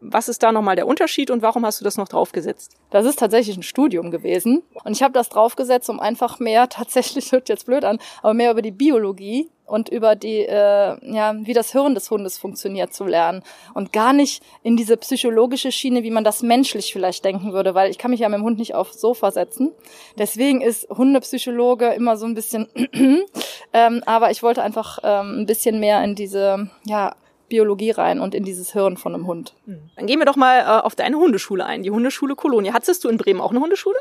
Was 0.00 0.28
ist 0.28 0.42
da 0.42 0.52
nochmal 0.52 0.76
der 0.76 0.86
Unterschied 0.86 1.30
und 1.30 1.42
warum 1.42 1.64
hast 1.66 1.80
du 1.80 1.84
das 1.84 1.96
noch 1.96 2.08
draufgesetzt? 2.08 2.76
Das 2.90 3.04
ist 3.04 3.18
tatsächlich 3.18 3.56
ein 3.56 3.62
Studium 3.62 4.10
gewesen. 4.10 4.62
Und 4.84 4.92
ich 4.92 5.02
habe 5.02 5.12
das 5.12 5.28
draufgesetzt, 5.28 5.90
um 5.90 6.00
einfach 6.00 6.38
mehr, 6.38 6.68
tatsächlich 6.68 7.32
hört 7.32 7.48
jetzt 7.48 7.66
blöd 7.66 7.84
an, 7.84 7.98
aber 8.22 8.34
mehr 8.34 8.50
über 8.50 8.62
die 8.62 8.70
Biologie 8.70 9.50
und 9.66 9.88
über 9.88 10.14
die, 10.16 10.40
äh, 10.40 10.96
ja, 11.02 11.34
wie 11.36 11.52
das 11.52 11.72
Hirn 11.72 11.94
des 11.94 12.10
Hundes 12.10 12.38
funktioniert 12.38 12.94
zu 12.94 13.04
lernen 13.04 13.42
und 13.74 13.92
gar 13.92 14.12
nicht 14.12 14.42
in 14.62 14.76
diese 14.76 14.96
psychologische 14.96 15.72
Schiene, 15.72 16.02
wie 16.02 16.10
man 16.10 16.24
das 16.24 16.42
menschlich 16.42 16.92
vielleicht 16.92 17.24
denken 17.24 17.52
würde, 17.52 17.74
weil 17.74 17.90
ich 17.90 17.98
kann 17.98 18.10
mich 18.10 18.20
ja 18.20 18.28
mit 18.28 18.38
dem 18.38 18.44
Hund 18.44 18.58
nicht 18.58 18.74
aufs 18.74 19.00
Sofa 19.00 19.30
setzen. 19.30 19.72
Deswegen 20.18 20.60
ist 20.60 20.88
Hundepsychologe 20.88 21.88
immer 21.88 22.16
so 22.16 22.26
ein 22.26 22.34
bisschen, 22.34 22.68
ähm, 23.72 24.02
aber 24.06 24.30
ich 24.30 24.42
wollte 24.42 24.62
einfach 24.62 24.98
ähm, 25.02 25.40
ein 25.40 25.46
bisschen 25.46 25.80
mehr 25.80 26.02
in 26.04 26.14
diese, 26.14 26.70
ja, 26.84 27.14
Biologie 27.48 27.90
rein 27.90 28.20
und 28.20 28.34
in 28.34 28.44
dieses 28.44 28.72
Hirn 28.72 28.96
von 28.96 29.14
einem 29.14 29.26
Hund. 29.26 29.54
Dann 29.96 30.06
gehen 30.06 30.18
wir 30.18 30.26
doch 30.26 30.36
mal 30.36 30.60
äh, 30.60 30.82
auf 30.84 30.94
deine 30.94 31.16
Hundeschule 31.16 31.64
ein, 31.64 31.82
die 31.82 31.90
Hundeschule 31.90 32.34
Kolonie. 32.34 32.72
Hattest 32.72 33.04
du 33.04 33.08
in 33.08 33.16
Bremen 33.16 33.40
auch 33.40 33.50
eine 33.50 33.60
Hundeschule? 33.60 33.96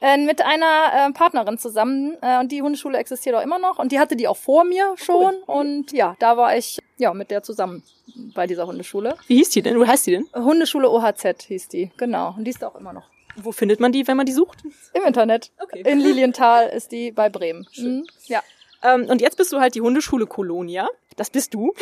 Äh, 0.00 0.18
mit 0.18 0.42
einer 0.42 1.08
äh, 1.08 1.12
Partnerin 1.12 1.58
zusammen 1.58 2.16
äh, 2.22 2.38
und 2.38 2.52
die 2.52 2.62
Hundeschule 2.62 2.98
existiert 2.98 3.34
auch 3.36 3.42
immer 3.42 3.58
noch 3.58 3.78
und 3.78 3.92
die 3.92 3.98
hatte 3.98 4.16
die 4.16 4.28
auch 4.28 4.36
vor 4.36 4.64
mir 4.64 4.94
schon 4.96 5.34
cool. 5.34 5.42
und 5.46 5.92
ja, 5.92 6.16
da 6.18 6.36
war 6.36 6.56
ich 6.56 6.78
ja 6.98 7.14
mit 7.14 7.30
der 7.30 7.42
zusammen 7.42 7.82
bei 8.34 8.46
dieser 8.46 8.66
Hundeschule. 8.66 9.16
Wie 9.26 9.36
hieß 9.36 9.50
die 9.50 9.62
denn? 9.62 9.78
Wo 9.78 9.86
heißt 9.86 10.06
die 10.06 10.12
denn? 10.12 10.28
Hundeschule 10.34 10.90
OHZ 10.90 11.42
hieß 11.46 11.68
die, 11.68 11.90
genau. 11.96 12.34
Und 12.36 12.44
die 12.44 12.50
ist 12.50 12.62
auch 12.62 12.76
immer 12.76 12.92
noch. 12.92 13.04
Wo 13.36 13.52
findet 13.52 13.80
man 13.80 13.92
die, 13.92 14.06
wenn 14.06 14.16
man 14.16 14.26
die 14.26 14.32
sucht? 14.32 14.62
Im 14.92 15.02
Internet. 15.04 15.50
Okay. 15.60 15.82
In 15.84 15.98
Lilienthal 15.98 16.68
ist 16.68 16.92
die 16.92 17.10
bei 17.10 17.28
Bremen. 17.28 17.66
Mhm. 17.76 18.06
Ja. 18.26 18.42
Ähm, 18.82 19.06
und 19.08 19.20
jetzt 19.20 19.36
bist 19.36 19.52
du 19.52 19.60
halt 19.60 19.74
die 19.74 19.80
Hundeschule 19.80 20.26
Kolonia. 20.26 20.88
Das 21.16 21.30
bist 21.30 21.54
du. 21.54 21.72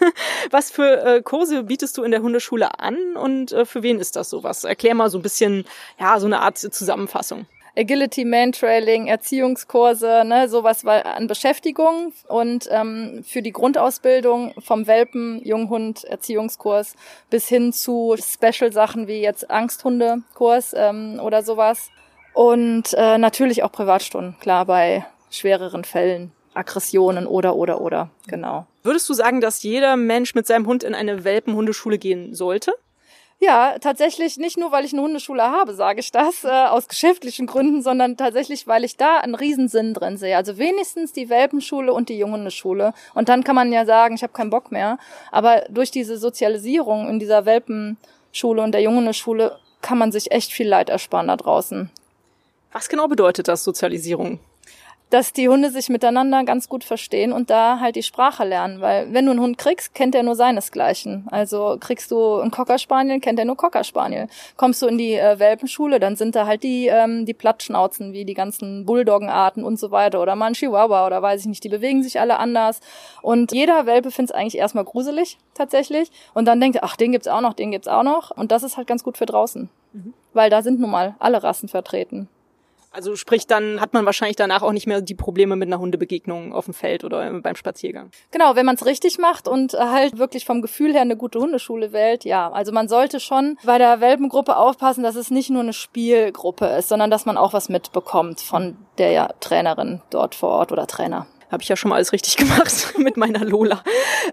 Was 0.50 0.70
für 0.70 1.04
äh, 1.04 1.22
Kurse 1.22 1.64
bietest 1.64 1.96
du 1.96 2.02
in 2.02 2.10
der 2.10 2.22
Hundeschule 2.22 2.78
an 2.78 3.16
und 3.16 3.52
äh, 3.52 3.64
für 3.64 3.82
wen 3.82 3.98
ist 4.00 4.16
das 4.16 4.30
sowas? 4.30 4.64
Erklär 4.64 4.94
mal 4.94 5.10
so 5.10 5.18
ein 5.18 5.22
bisschen, 5.22 5.64
ja, 5.98 6.18
so 6.20 6.26
eine 6.26 6.40
Art 6.40 6.58
Zusammenfassung. 6.58 7.46
Agility, 7.74 8.26
Mantrailing, 8.26 9.06
Erziehungskurse, 9.06 10.24
ne, 10.26 10.46
sowas 10.50 10.84
an 10.84 11.26
Beschäftigung 11.26 12.12
und 12.28 12.68
ähm, 12.70 13.24
für 13.26 13.40
die 13.40 13.52
Grundausbildung 13.52 14.52
vom 14.58 14.86
Welpen, 14.86 15.40
Junghund, 15.42 16.04
Erziehungskurs 16.04 16.94
bis 17.30 17.48
hin 17.48 17.72
zu 17.72 18.14
Special-Sachen 18.18 19.06
wie 19.06 19.22
jetzt 19.22 19.50
Angsthundekurs 19.50 20.74
ähm, 20.76 21.18
oder 21.22 21.42
sowas. 21.42 21.90
Und 22.34 22.92
äh, 22.92 23.16
natürlich 23.16 23.62
auch 23.62 23.72
Privatstunden, 23.72 24.36
klar, 24.40 24.66
bei 24.66 25.06
schwereren 25.30 25.84
Fällen 25.84 26.32
Aggressionen 26.54 27.26
oder, 27.26 27.56
oder, 27.56 27.80
oder. 27.80 28.10
Genau. 28.26 28.66
Würdest 28.82 29.08
du 29.08 29.14
sagen, 29.14 29.40
dass 29.40 29.62
jeder 29.62 29.96
Mensch 29.96 30.34
mit 30.34 30.46
seinem 30.46 30.66
Hund 30.66 30.82
in 30.82 30.94
eine 30.94 31.24
Welpenhundeschule 31.24 31.98
gehen 31.98 32.34
sollte? 32.34 32.74
Ja, 33.44 33.76
tatsächlich 33.80 34.36
nicht 34.36 34.56
nur, 34.56 34.70
weil 34.70 34.84
ich 34.84 34.92
eine 34.92 35.02
Hundeschule 35.02 35.42
habe, 35.42 35.74
sage 35.74 35.98
ich 35.98 36.12
das, 36.12 36.44
äh, 36.44 36.48
aus 36.48 36.86
geschäftlichen 36.86 37.48
Gründen, 37.48 37.82
sondern 37.82 38.16
tatsächlich, 38.16 38.68
weil 38.68 38.84
ich 38.84 38.96
da 38.96 39.18
einen 39.18 39.34
Riesensinn 39.34 39.94
drin 39.94 40.16
sehe. 40.16 40.36
Also 40.36 40.58
wenigstens 40.58 41.12
die 41.12 41.28
Welpenschule 41.28 41.92
und 41.92 42.08
die 42.08 42.18
Junghundeschule. 42.18 42.94
Und 43.14 43.28
dann 43.28 43.42
kann 43.42 43.56
man 43.56 43.72
ja 43.72 43.84
sagen, 43.84 44.14
ich 44.14 44.22
habe 44.22 44.32
keinen 44.32 44.50
Bock 44.50 44.70
mehr. 44.70 44.96
Aber 45.32 45.64
durch 45.70 45.90
diese 45.90 46.18
Sozialisierung 46.18 47.08
in 47.08 47.18
dieser 47.18 47.44
Welpenschule 47.44 48.62
und 48.62 48.72
der 48.72 48.82
Junghundeschule 48.82 49.58
kann 49.80 49.98
man 49.98 50.12
sich 50.12 50.30
echt 50.30 50.52
viel 50.52 50.68
Leid 50.68 50.88
ersparen 50.88 51.26
da 51.26 51.36
draußen. 51.36 51.90
Was 52.70 52.88
genau 52.88 53.08
bedeutet 53.08 53.48
das, 53.48 53.64
Sozialisierung? 53.64 54.38
Dass 55.12 55.34
die 55.34 55.50
Hunde 55.50 55.70
sich 55.70 55.90
miteinander 55.90 56.42
ganz 56.44 56.70
gut 56.70 56.84
verstehen 56.84 57.32
und 57.32 57.50
da 57.50 57.80
halt 57.80 57.96
die 57.96 58.02
Sprache 58.02 58.44
lernen. 58.44 58.80
Weil 58.80 59.12
wenn 59.12 59.26
du 59.26 59.32
einen 59.32 59.40
Hund 59.40 59.58
kriegst, 59.58 59.94
kennt 59.94 60.14
er 60.14 60.22
nur 60.22 60.36
seinesgleichen. 60.36 61.26
Also 61.30 61.76
kriegst 61.78 62.10
du 62.10 62.40
einen 62.40 62.50
Cocker 62.50 62.78
Spaniel, 62.78 63.20
kennt 63.20 63.38
er 63.38 63.44
nur 63.44 63.58
Cocker 63.58 63.84
Spaniel. 63.84 64.28
Kommst 64.56 64.80
du 64.80 64.86
in 64.86 64.96
die 64.96 65.12
äh, 65.12 65.38
Welpenschule, 65.38 66.00
dann 66.00 66.16
sind 66.16 66.34
da 66.34 66.46
halt 66.46 66.62
die, 66.62 66.86
ähm, 66.86 67.26
die 67.26 67.34
Plattschnauzen, 67.34 68.14
wie 68.14 68.24
die 68.24 68.32
ganzen 68.32 68.86
Bulldoggenarten 68.86 69.64
und 69.64 69.78
so 69.78 69.90
weiter. 69.90 70.22
Oder 70.22 70.34
mal 70.34 70.46
ein 70.46 70.54
Chihuahua 70.54 71.06
oder 71.06 71.20
weiß 71.20 71.42
ich 71.42 71.46
nicht, 71.46 71.62
die 71.62 71.68
bewegen 71.68 72.02
sich 72.02 72.18
alle 72.18 72.38
anders. 72.38 72.80
Und 73.20 73.52
jeder 73.52 73.84
Welpe 73.84 74.10
findet 74.10 74.34
es 74.34 74.40
eigentlich 74.40 74.56
erstmal 74.56 74.84
gruselig, 74.84 75.36
tatsächlich. 75.52 76.10
Und 76.32 76.46
dann 76.46 76.58
denkt 76.58 76.76
er, 76.76 76.84
ach, 76.84 76.96
den 76.96 77.12
gibt's 77.12 77.28
auch 77.28 77.42
noch, 77.42 77.52
den 77.52 77.70
gibt's 77.70 77.88
auch 77.88 78.02
noch. 78.02 78.30
Und 78.30 78.50
das 78.50 78.62
ist 78.62 78.78
halt 78.78 78.86
ganz 78.86 79.04
gut 79.04 79.18
für 79.18 79.26
draußen. 79.26 79.68
Mhm. 79.92 80.14
Weil 80.32 80.48
da 80.48 80.62
sind 80.62 80.80
nun 80.80 80.90
mal 80.90 81.16
alle 81.18 81.42
Rassen 81.42 81.68
vertreten. 81.68 82.28
Also 82.92 83.16
sprich, 83.16 83.46
dann 83.46 83.80
hat 83.80 83.94
man 83.94 84.04
wahrscheinlich 84.04 84.36
danach 84.36 84.62
auch 84.62 84.72
nicht 84.72 84.86
mehr 84.86 85.00
die 85.00 85.14
Probleme 85.14 85.56
mit 85.56 85.68
einer 85.68 85.78
Hundebegegnung 85.78 86.52
auf 86.52 86.66
dem 86.66 86.74
Feld 86.74 87.04
oder 87.04 87.30
beim 87.40 87.56
Spaziergang. 87.56 88.10
Genau, 88.30 88.56
wenn 88.56 88.66
man 88.66 88.76
es 88.76 88.86
richtig 88.86 89.18
macht 89.18 89.48
und 89.48 89.72
halt 89.72 90.18
wirklich 90.18 90.44
vom 90.44 90.62
Gefühl 90.62 90.92
her 90.92 91.02
eine 91.02 91.16
gute 91.16 91.38
Hundeschule 91.38 91.92
wählt, 91.92 92.24
ja. 92.24 92.50
Also 92.50 92.72
man 92.72 92.88
sollte 92.88 93.20
schon 93.20 93.58
bei 93.64 93.78
der 93.78 94.00
Welpengruppe 94.00 94.56
aufpassen, 94.56 95.02
dass 95.02 95.16
es 95.16 95.30
nicht 95.30 95.50
nur 95.50 95.62
eine 95.62 95.72
Spielgruppe 95.72 96.66
ist, 96.66 96.88
sondern 96.88 97.10
dass 97.10 97.26
man 97.26 97.36
auch 97.36 97.52
was 97.52 97.68
mitbekommt 97.68 98.40
von 98.40 98.76
der 98.98 99.34
Trainerin 99.40 100.02
dort 100.10 100.34
vor 100.34 100.50
Ort 100.50 100.72
oder 100.72 100.86
Trainer 100.86 101.26
habe 101.50 101.62
ich 101.62 101.68
ja 101.68 101.76
schon 101.76 101.90
mal 101.90 101.96
alles 101.96 102.12
richtig 102.12 102.36
gemacht 102.38 102.94
mit 102.96 103.16
meiner 103.16 103.44
Lola. 103.44 103.84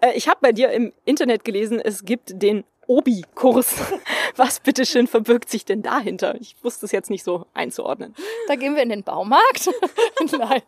Äh, 0.02 0.14
ich 0.16 0.28
habe 0.28 0.40
bei 0.42 0.54
dir 0.54 0.72
im 0.72 0.94
Internet 1.06 1.44
gelesen, 1.44 1.80
es 1.80 2.06
gibt 2.06 2.42
den 2.42 2.64
Obi-Kurs. 2.90 3.76
Was 4.36 4.60
bitteschön 4.60 5.06
verbirgt 5.06 5.50
sich 5.50 5.64
denn 5.64 5.84
dahinter? 5.84 6.36
Ich 6.40 6.56
wusste 6.64 6.88
es 6.88 6.92
jetzt 6.92 7.12
nicht 7.12 7.24
so 7.24 7.46
einzuordnen. 7.54 8.16
Da 8.48 8.56
gehen 8.56 8.76
wir 8.76 8.82
in 8.82 8.90
den 8.90 9.04
Baumarkt. 9.04 9.70
Nein. 10.32 10.62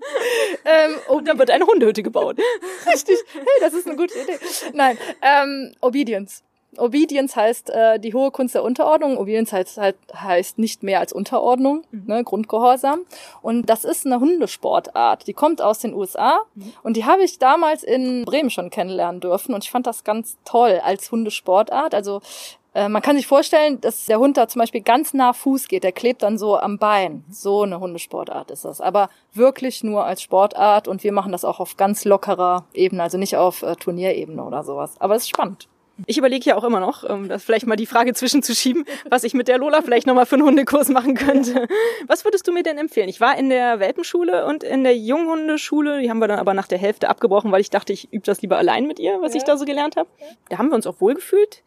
Ähm, 0.63 0.95
Und 1.07 1.27
da 1.27 1.37
wird 1.37 1.49
eine 1.49 1.65
Hundehütte 1.65 2.03
gebaut. 2.03 2.37
Richtig. 2.85 3.17
Hey, 3.33 3.43
das 3.59 3.73
ist 3.73 3.87
eine 3.87 3.95
gute 3.95 4.17
Idee. 4.19 4.37
Nein. 4.73 4.97
Ähm, 5.21 5.73
Obedience. 5.81 6.43
Obedience 6.77 7.35
heißt 7.35 7.69
äh, 7.69 7.99
die 7.99 8.13
hohe 8.13 8.31
Kunst 8.31 8.55
der 8.55 8.63
Unterordnung. 8.63 9.17
Obedience 9.17 9.51
heißt, 9.51 9.77
halt, 9.77 9.97
heißt 10.13 10.57
nicht 10.57 10.83
mehr 10.83 10.99
als 10.99 11.11
Unterordnung, 11.11 11.83
mhm. 11.91 12.03
ne, 12.07 12.23
Grundgehorsam. 12.23 13.01
Und 13.41 13.69
das 13.69 13.83
ist 13.83 14.05
eine 14.05 14.19
Hundesportart. 14.19 15.27
Die 15.27 15.33
kommt 15.33 15.61
aus 15.61 15.79
den 15.79 15.93
USA 15.93 16.39
mhm. 16.55 16.73
und 16.83 16.97
die 16.97 17.05
habe 17.05 17.23
ich 17.23 17.39
damals 17.39 17.83
in 17.83 18.23
Bremen 18.25 18.49
schon 18.49 18.69
kennenlernen 18.69 19.19
dürfen. 19.19 19.53
Und 19.53 19.63
ich 19.63 19.71
fand 19.71 19.85
das 19.85 20.03
ganz 20.03 20.37
toll 20.45 20.79
als 20.83 21.11
Hundesportart. 21.11 21.93
Also 21.93 22.21
äh, 22.73 22.87
man 22.87 23.01
kann 23.01 23.17
sich 23.17 23.27
vorstellen, 23.27 23.81
dass 23.81 24.05
der 24.05 24.19
Hund 24.19 24.37
da 24.37 24.47
zum 24.47 24.59
Beispiel 24.59 24.81
ganz 24.81 25.13
nah 25.13 25.33
Fuß 25.33 25.67
geht, 25.67 25.83
der 25.83 25.91
klebt 25.91 26.23
dann 26.23 26.37
so 26.37 26.57
am 26.57 26.77
Bein. 26.77 27.25
So 27.29 27.63
eine 27.63 27.79
Hundesportart 27.79 28.49
ist 28.49 28.63
das. 28.63 28.79
Aber 28.79 29.09
wirklich 29.33 29.83
nur 29.83 30.05
als 30.05 30.21
Sportart 30.21 30.87
und 30.87 31.03
wir 31.03 31.11
machen 31.11 31.31
das 31.33 31.43
auch 31.43 31.59
auf 31.59 31.75
ganz 31.75 32.05
lockerer 32.05 32.65
Ebene, 32.73 33.03
also 33.03 33.17
nicht 33.17 33.35
auf 33.35 33.61
äh, 33.61 33.75
Turnierebene 33.75 34.43
oder 34.43 34.63
sowas. 34.63 34.95
Aber 34.99 35.15
es 35.15 35.23
ist 35.23 35.29
spannend. 35.29 35.67
Ich 36.07 36.17
überlege 36.17 36.49
ja 36.49 36.55
auch 36.55 36.63
immer 36.63 36.79
noch, 36.79 37.03
um 37.03 37.29
das 37.29 37.43
vielleicht 37.43 37.67
mal 37.67 37.75
die 37.75 37.85
Frage 37.85 38.13
zwischenzuschieben, 38.13 38.85
was 39.09 39.23
ich 39.23 39.33
mit 39.33 39.47
der 39.47 39.57
Lola 39.57 39.81
vielleicht 39.81 40.07
nochmal 40.07 40.25
für 40.25 40.35
einen 40.35 40.45
Hundekurs 40.45 40.89
machen 40.89 41.15
könnte. 41.15 41.67
Was 42.07 42.25
würdest 42.25 42.47
du 42.47 42.51
mir 42.51 42.63
denn 42.63 42.77
empfehlen? 42.77 43.09
Ich 43.09 43.21
war 43.21 43.37
in 43.37 43.49
der 43.49 43.79
Welpenschule 43.79 44.45
und 44.45 44.63
in 44.63 44.83
der 44.83 44.97
Junghundeschule, 44.97 46.01
die 46.01 46.09
haben 46.09 46.19
wir 46.19 46.27
dann 46.27 46.39
aber 46.39 46.53
nach 46.53 46.67
der 46.67 46.77
Hälfte 46.77 47.09
abgebrochen, 47.09 47.51
weil 47.51 47.61
ich 47.61 47.69
dachte, 47.69 47.93
ich 47.93 48.11
übe 48.11 48.25
das 48.25 48.41
lieber 48.41 48.57
allein 48.57 48.87
mit 48.87 48.99
ihr, 48.99 49.21
was 49.21 49.33
ja. 49.33 49.37
ich 49.37 49.43
da 49.43 49.57
so 49.57 49.65
gelernt 49.65 49.95
habe. 49.95 50.09
Da 50.49 50.57
haben 50.57 50.69
wir 50.69 50.75
uns 50.75 50.87
auch 50.87 50.99
wohlgefühlt. 51.01 51.63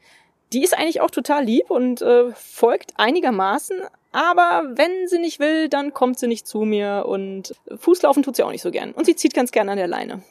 Die 0.52 0.62
ist 0.62 0.76
eigentlich 0.76 1.00
auch 1.00 1.10
total 1.10 1.44
lieb 1.44 1.70
und 1.70 2.02
äh, 2.02 2.32
folgt 2.32 2.92
einigermaßen, 2.96 3.76
aber 4.14 4.62
wenn 4.76 5.08
sie 5.08 5.18
nicht 5.18 5.40
will, 5.40 5.68
dann 5.68 5.92
kommt 5.92 6.20
sie 6.20 6.28
nicht 6.28 6.46
zu 6.46 6.60
mir 6.60 7.04
und 7.08 7.52
Fußlaufen 7.76 8.22
tut 8.22 8.36
sie 8.36 8.44
auch 8.44 8.52
nicht 8.52 8.62
so 8.62 8.70
gern. 8.70 8.92
Und 8.92 9.06
sie 9.06 9.16
zieht 9.16 9.34
ganz 9.34 9.50
gern 9.50 9.68
an 9.68 9.76
der 9.76 9.88
Leine. 9.88 10.22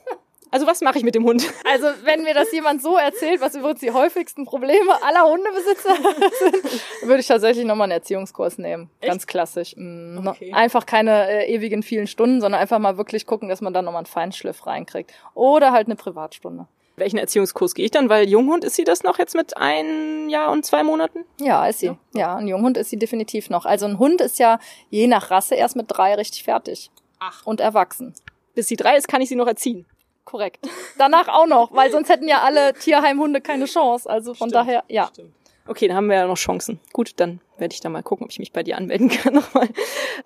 Also 0.54 0.68
was 0.68 0.82
mache 0.82 1.00
ich 1.00 1.04
mit 1.04 1.16
dem 1.16 1.26
Hund? 1.26 1.44
Also 1.66 1.88
wenn 2.04 2.22
mir 2.24 2.36
das 2.36 2.52
jemand 2.52 2.84
so 2.84 2.98
erzählt, 2.98 3.42
was 3.42 3.56
übrigens 3.56 3.80
die 3.80 3.90
häufigsten 3.90 4.46
Probleme 4.46 5.02
aller 5.02 5.24
Hundebesitzer 5.24 5.96
sind, 6.40 7.08
würde 7.08 7.22
ich 7.22 7.28
tatsächlich 7.28 7.66
nochmal 7.66 7.86
einen 7.86 7.94
Erziehungskurs 7.94 8.60
nehmen. 8.60 8.92
Echt? 9.00 9.10
Ganz 9.10 9.26
klassisch. 9.26 9.76
Mhm. 9.76 10.28
Okay. 10.28 10.54
Einfach 10.54 10.86
keine 10.86 11.28
äh, 11.28 11.52
ewigen 11.52 11.82
vielen 11.82 12.06
Stunden, 12.06 12.42
sondern 12.42 12.62
einfach 12.62 12.78
mal 12.78 12.98
wirklich 12.98 13.26
gucken, 13.26 13.50
dass 13.50 13.62
man 13.62 13.74
da 13.74 13.82
nochmal 13.82 14.02
einen 14.02 14.06
Feinschliff 14.06 14.68
reinkriegt. 14.68 15.12
Oder 15.34 15.72
halt 15.72 15.88
eine 15.88 15.96
Privatstunde. 15.96 16.68
Welchen 16.96 17.18
Erziehungskurs 17.18 17.74
gehe 17.74 17.86
ich 17.86 17.92
dann? 17.92 18.10
Weil 18.10 18.30
Junghund 18.30 18.64
ist 18.64 18.76
sie 18.76 18.84
das 18.84 19.02
noch 19.02 19.18
jetzt 19.18 19.34
mit 19.34 19.58
ein 19.58 20.30
Jahr 20.30 20.52
und 20.52 20.64
zwei 20.64 20.84
Monaten? 20.84 21.26
Ja, 21.40 21.66
ist 21.66 21.80
sie. 21.80 21.88
Ja, 21.88 21.98
ja 22.14 22.36
ein 22.36 22.48
Junghund 22.48 22.78
ist 22.78 22.92
sie 22.92 23.00
definitiv 23.00 23.50
noch. 23.50 23.66
Also 23.66 23.88
ein 23.88 23.98
Hund 23.98 24.22
ist 24.22 24.38
ja 24.38 24.60
je 24.92 25.08
nach 25.08 25.32
Rasse 25.32 25.56
erst 25.56 25.76
mit 25.76 25.86
drei 25.88 26.14
richtig 26.14 26.44
fertig. 26.44 26.92
Ach. 27.20 27.44
Und 27.46 27.62
erwachsen. 27.62 28.14
Bis 28.54 28.68
sie 28.68 28.76
drei 28.76 28.98
ist, 28.98 29.08
kann 29.08 29.22
ich 29.22 29.30
sie 29.30 29.36
noch 29.36 29.48
erziehen. 29.48 29.88
Korrekt. 30.26 30.68
Danach 30.98 31.28
auch 31.28 31.48
noch, 31.48 31.74
weil 31.74 31.92
sonst 31.92 32.10
hätten 32.10 32.28
ja 32.28 32.42
alle 32.42 32.74
Tierheimhunde 32.74 33.42
keine 33.42 33.66
Chance. 33.66 34.10
Also 34.10 34.34
von 34.34 34.50
stimmt, 34.50 34.68
daher, 34.68 34.84
ja. 34.88 35.08
Stimmt. 35.08 35.34
Okay, 35.66 35.88
dann 35.88 35.96
haben 35.96 36.08
wir 36.08 36.18
ja 36.18 36.28
noch 36.28 36.38
Chancen. 36.38 36.80
Gut, 36.92 37.14
dann 37.18 37.40
werde 37.58 37.74
ich 37.74 37.80
da 37.80 37.88
mal 37.88 38.04
gucken, 38.04 38.26
ob 38.26 38.32
ich 38.32 38.40
mich 38.40 38.52
bei 38.52 38.64
dir 38.64 38.78
anmelden 38.78 39.08
kann 39.10 39.34
nochmal. 39.34 39.70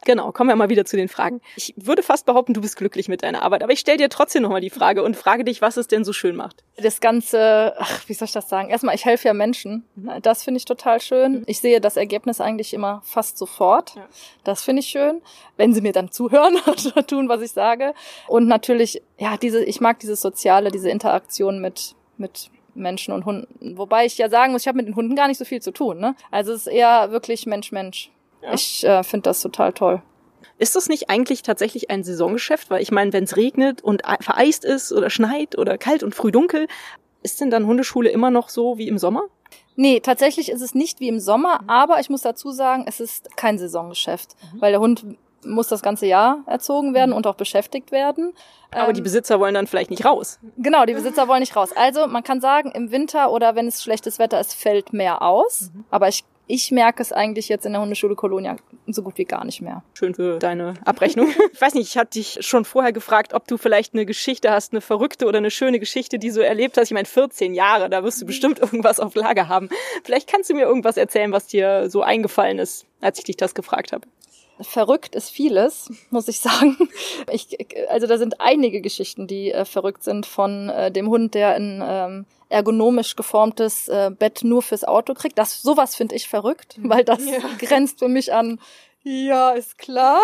Genau, 0.03 0.31
kommen 0.31 0.49
wir 0.49 0.55
mal 0.55 0.69
wieder 0.69 0.85
zu 0.85 0.97
den 0.97 1.07
Fragen. 1.07 1.41
Ich 1.55 1.75
würde 1.77 2.01
fast 2.01 2.25
behaupten, 2.25 2.53
du 2.53 2.61
bist 2.61 2.75
glücklich 2.75 3.07
mit 3.07 3.21
deiner 3.21 3.43
Arbeit, 3.43 3.61
aber 3.61 3.71
ich 3.71 3.79
stelle 3.79 3.97
dir 3.97 4.09
trotzdem 4.09 4.41
nochmal 4.41 4.61
die 4.61 4.71
Frage 4.71 5.03
und 5.03 5.15
frage 5.15 5.43
dich, 5.43 5.61
was 5.61 5.77
es 5.77 5.87
denn 5.87 6.03
so 6.03 6.11
schön 6.11 6.35
macht. 6.35 6.63
Das 6.77 7.01
Ganze, 7.01 7.75
ach, 7.77 8.07
wie 8.07 8.13
soll 8.13 8.25
ich 8.25 8.31
das 8.31 8.49
sagen? 8.49 8.69
Erstmal, 8.69 8.95
ich 8.95 9.05
helfe 9.05 9.27
ja 9.27 9.33
Menschen. 9.33 9.85
Mhm. 9.95 10.11
Das 10.23 10.43
finde 10.43 10.57
ich 10.57 10.65
total 10.65 10.99
schön. 11.01 11.43
Ich 11.45 11.59
sehe 11.59 11.79
das 11.79 11.97
Ergebnis 11.97 12.41
eigentlich 12.41 12.73
immer 12.73 13.01
fast 13.05 13.37
sofort. 13.37 13.95
Das 14.43 14.63
finde 14.63 14.79
ich 14.79 14.87
schön, 14.87 15.21
wenn 15.55 15.73
sie 15.73 15.81
mir 15.81 15.93
dann 15.93 16.11
zuhören 16.11 16.57
und 16.65 17.07
tun, 17.07 17.29
was 17.29 17.41
ich 17.41 17.51
sage. 17.51 17.93
Und 18.27 18.47
natürlich, 18.47 19.03
ja, 19.19 19.37
diese, 19.37 19.63
ich 19.63 19.81
mag 19.81 19.99
dieses 19.99 20.21
Soziale, 20.21 20.71
diese 20.71 20.89
Interaktion 20.89 21.61
mit, 21.61 21.95
mit 22.17 22.49
Menschen 22.77 23.13
und 23.13 23.25
Hunden. 23.25 23.77
Wobei 23.77 24.05
ich 24.05 24.17
ja 24.17 24.29
sagen 24.29 24.53
muss, 24.53 24.61
ich 24.63 24.67
habe 24.67 24.77
mit 24.77 24.87
den 24.87 24.95
Hunden 24.95 25.15
gar 25.15 25.27
nicht 25.27 25.37
so 25.37 25.45
viel 25.45 25.61
zu 25.61 25.71
tun. 25.71 25.99
Ne? 25.99 26.15
Also 26.31 26.53
es 26.53 26.67
ist 26.67 26.73
eher 26.73 27.11
wirklich 27.11 27.45
Mensch-Mensch. 27.45 28.11
Ja. 28.41 28.53
Ich 28.53 28.83
äh, 28.83 29.03
finde 29.03 29.23
das 29.23 29.41
total 29.41 29.73
toll. 29.73 30.01
Ist 30.59 30.75
das 30.75 30.89
nicht 30.89 31.09
eigentlich 31.09 31.43
tatsächlich 31.43 31.89
ein 31.89 32.03
Saisongeschäft? 32.03 32.69
Weil 32.69 32.81
ich 32.81 32.91
meine, 32.91 33.13
wenn 33.13 33.23
es 33.23 33.37
regnet 33.37 33.83
und 33.83 34.01
vereist 34.21 34.65
ist 34.65 34.91
oder 34.91 35.09
schneit 35.09 35.57
oder 35.57 35.77
kalt 35.77 36.03
und 36.03 36.15
früh 36.15 36.31
dunkel, 36.31 36.67
ist 37.23 37.41
denn 37.41 37.51
dann 37.51 37.67
Hundeschule 37.67 38.09
immer 38.09 38.31
noch 38.31 38.49
so 38.49 38.77
wie 38.77 38.87
im 38.87 38.97
Sommer? 38.97 39.23
Nee, 39.75 39.99
tatsächlich 39.99 40.49
ist 40.49 40.61
es 40.61 40.73
nicht 40.73 40.99
wie 40.99 41.07
im 41.07 41.19
Sommer, 41.19 41.61
aber 41.67 41.99
ich 41.99 42.09
muss 42.09 42.21
dazu 42.21 42.51
sagen, 42.51 42.85
es 42.87 42.99
ist 42.99 43.37
kein 43.37 43.59
Saisongeschäft, 43.59 44.35
mhm. 44.53 44.61
weil 44.61 44.71
der 44.71 44.81
Hund 44.81 45.05
muss 45.47 45.67
das 45.67 45.81
ganze 45.81 46.05
Jahr 46.05 46.39
erzogen 46.45 46.93
werden 46.93 47.13
und 47.13 47.27
auch 47.27 47.35
beschäftigt 47.35 47.91
werden. 47.91 48.33
Aber 48.71 48.89
ähm, 48.89 48.93
die 48.93 49.01
Besitzer 49.01 49.39
wollen 49.39 49.53
dann 49.53 49.67
vielleicht 49.67 49.89
nicht 49.89 50.05
raus. 50.05 50.39
Genau, 50.57 50.85
die 50.85 50.93
Besitzer 50.93 51.27
wollen 51.27 51.39
nicht 51.39 51.55
raus. 51.55 51.71
Also 51.75 52.07
man 52.07 52.23
kann 52.23 52.41
sagen, 52.41 52.71
im 52.71 52.91
Winter 52.91 53.31
oder 53.31 53.55
wenn 53.55 53.67
es 53.67 53.81
schlechtes 53.81 54.19
Wetter 54.19 54.39
ist, 54.39 54.53
fällt 54.53 54.93
mehr 54.93 55.21
aus. 55.21 55.71
Mhm. 55.73 55.85
Aber 55.89 56.07
ich 56.07 56.23
ich 56.47 56.71
merke 56.71 57.01
es 57.01 57.11
eigentlich 57.11 57.49
jetzt 57.49 57.65
in 57.65 57.73
der 57.73 57.81
Hundeschule 57.81 58.15
Kolonia 58.15 58.55
so 58.87 59.03
gut 59.03 59.17
wie 59.17 59.25
gar 59.25 59.43
nicht 59.43 59.61
mehr. 59.61 59.83
Schön 59.93 60.15
für 60.15 60.39
deine 60.39 60.75
Abrechnung. 60.85 61.27
ich 61.53 61.61
weiß 61.61 61.73
nicht, 61.73 61.89
ich 61.89 61.97
hatte 61.97 62.11
dich 62.11 62.39
schon 62.41 62.63
vorher 62.63 62.93
gefragt, 62.93 63.33
ob 63.33 63.47
du 63.47 63.57
vielleicht 63.57 63.93
eine 63.93 64.05
Geschichte 64.05 64.49
hast, 64.49 64.71
eine 64.71 64.81
verrückte 64.81 65.25
oder 65.25 65.39
eine 65.39 65.51
schöne 65.51 65.79
Geschichte, 65.79 66.19
die 66.19 66.31
du 66.31 66.43
erlebt 66.43 66.77
hast. 66.77 66.87
Ich 66.87 66.93
meine, 66.93 67.05
14 67.05 67.53
Jahre, 67.53 67.89
da 67.89 68.03
wirst 68.03 68.21
du 68.21 68.25
bestimmt 68.25 68.59
irgendwas 68.59 68.99
auf 68.99 69.13
Lager 69.15 69.49
haben. 69.49 69.69
Vielleicht 70.03 70.29
kannst 70.29 70.49
du 70.49 70.53
mir 70.53 70.63
irgendwas 70.63 70.95
erzählen, 70.95 71.31
was 71.33 71.47
dir 71.47 71.89
so 71.89 72.01
eingefallen 72.01 72.59
ist, 72.59 72.85
als 73.01 73.19
ich 73.19 73.25
dich 73.25 73.37
das 73.37 73.53
gefragt 73.53 73.91
habe. 73.91 74.07
Verrückt 74.61 75.15
ist 75.15 75.29
vieles, 75.29 75.91
muss 76.09 76.27
ich 76.27 76.39
sagen. 76.39 76.77
Ich, 77.31 77.57
also 77.89 78.07
da 78.07 78.17
sind 78.17 78.39
einige 78.39 78.81
Geschichten, 78.81 79.27
die 79.27 79.51
äh, 79.51 79.65
verrückt 79.65 80.03
sind 80.03 80.25
von 80.25 80.69
äh, 80.69 80.91
dem 80.91 81.09
Hund, 81.09 81.33
der 81.33 81.55
ein 81.55 81.83
ähm, 81.85 82.25
ergonomisch 82.49 83.15
geformtes 83.15 83.87
äh, 83.87 84.11
Bett 84.17 84.43
nur 84.43 84.61
fürs 84.61 84.83
Auto 84.83 85.13
kriegt. 85.13 85.37
Das 85.37 85.61
sowas 85.61 85.95
finde 85.95 86.15
ich 86.15 86.27
verrückt, 86.27 86.77
weil 86.81 87.03
das 87.03 87.25
ja. 87.25 87.39
grenzt 87.59 87.99
für 87.99 88.07
mich 88.07 88.33
an 88.33 88.59
Ja, 89.09 89.51
ist 89.51 89.77
klar. 89.77 90.19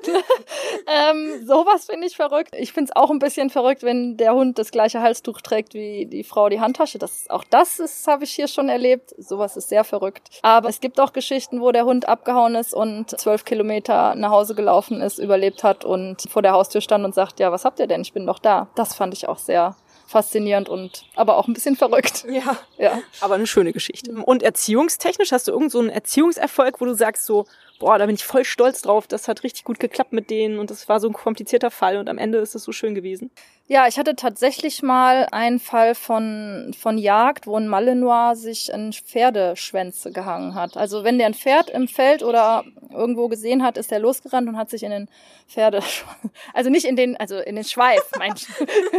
ähm, 0.86 1.46
sowas 1.46 1.84
finde 1.84 2.06
ich 2.06 2.16
verrückt. 2.16 2.54
Ich 2.56 2.72
finde 2.72 2.90
es 2.90 2.96
auch 2.96 3.10
ein 3.10 3.18
bisschen 3.18 3.50
verrückt, 3.50 3.82
wenn 3.82 4.16
der 4.16 4.32
Hund 4.32 4.58
das 4.58 4.70
gleiche 4.70 5.02
Halstuch 5.02 5.42
trägt 5.42 5.74
wie 5.74 6.06
die 6.06 6.24
Frau 6.24 6.48
die 6.48 6.60
Handtasche. 6.60 6.98
Das, 6.98 7.28
auch 7.28 7.44
das 7.44 7.78
habe 8.06 8.24
ich 8.24 8.30
hier 8.30 8.48
schon 8.48 8.70
erlebt. 8.70 9.14
Sowas 9.18 9.58
ist 9.58 9.68
sehr 9.68 9.84
verrückt. 9.84 10.30
Aber 10.40 10.70
es 10.70 10.80
gibt 10.80 10.98
auch 10.98 11.12
Geschichten, 11.12 11.60
wo 11.60 11.70
der 11.70 11.84
Hund 11.84 12.08
abgehauen 12.08 12.54
ist 12.54 12.72
und 12.72 13.10
zwölf 13.20 13.44
Kilometer 13.44 14.14
nach 14.14 14.30
Hause 14.30 14.54
gelaufen 14.54 15.02
ist, 15.02 15.18
überlebt 15.18 15.62
hat 15.62 15.84
und 15.84 16.22
vor 16.30 16.40
der 16.40 16.52
Haustür 16.52 16.80
stand 16.80 17.04
und 17.04 17.14
sagt, 17.14 17.38
ja, 17.38 17.52
was 17.52 17.66
habt 17.66 17.80
ihr 17.80 17.86
denn? 17.86 18.00
Ich 18.00 18.14
bin 18.14 18.24
doch 18.24 18.38
da. 18.38 18.68
Das 18.76 18.94
fand 18.94 19.12
ich 19.12 19.28
auch 19.28 19.38
sehr 19.38 19.76
faszinierend 20.08 20.68
und 20.68 21.04
aber 21.14 21.36
auch 21.36 21.46
ein 21.46 21.54
bisschen 21.54 21.76
verrückt. 21.76 22.24
Ja. 22.28 22.58
Ja. 22.78 23.00
Aber 23.20 23.34
eine 23.34 23.46
schöne 23.46 23.72
Geschichte. 23.72 24.10
Und 24.12 24.42
erziehungstechnisch 24.42 25.32
hast 25.32 25.48
du 25.48 25.52
irgend 25.52 25.70
so 25.70 25.78
einen 25.78 25.90
Erziehungserfolg, 25.90 26.80
wo 26.80 26.86
du 26.86 26.94
sagst 26.94 27.26
so, 27.26 27.46
boah, 27.78 27.98
da 27.98 28.06
bin 28.06 28.14
ich 28.14 28.24
voll 28.24 28.44
stolz 28.44 28.82
drauf, 28.82 29.06
das 29.06 29.28
hat 29.28 29.42
richtig 29.42 29.64
gut 29.64 29.78
geklappt 29.80 30.12
mit 30.12 30.30
denen 30.30 30.58
und 30.58 30.70
das 30.70 30.88
war 30.88 31.00
so 31.00 31.08
ein 31.08 31.12
komplizierter 31.12 31.70
Fall 31.70 31.96
und 31.98 32.08
am 32.08 32.18
Ende 32.18 32.38
ist 32.38 32.54
es 32.54 32.64
so 32.64 32.72
schön 32.72 32.94
gewesen. 32.94 33.30
Ja, 33.70 33.86
ich 33.86 33.98
hatte 33.98 34.16
tatsächlich 34.16 34.82
mal 34.82 35.28
einen 35.30 35.58
Fall 35.58 35.94
von, 35.94 36.74
von 36.80 36.96
Jagd, 36.96 37.46
wo 37.46 37.54
ein 37.54 37.68
Malinois 37.68 38.34
sich 38.34 38.72
in 38.72 38.94
Pferdeschwänze 38.94 40.10
gehangen 40.10 40.54
hat. 40.54 40.78
Also 40.78 41.04
wenn 41.04 41.18
der 41.18 41.26
ein 41.26 41.34
Pferd 41.34 41.68
im 41.68 41.86
Feld 41.86 42.22
oder 42.22 42.64
irgendwo 42.90 43.28
gesehen 43.28 43.62
hat, 43.62 43.76
ist 43.76 43.92
er 43.92 43.98
losgerannt 43.98 44.48
und 44.48 44.56
hat 44.56 44.70
sich 44.70 44.84
in 44.84 44.90
den 44.90 45.10
Pferde, 45.46 45.82
also 46.54 46.70
nicht 46.70 46.86
in 46.86 46.96
den, 46.96 47.18
also 47.18 47.36
in 47.36 47.56
den 47.56 47.64
Schweif, 47.64 48.00
meinst 48.18 48.48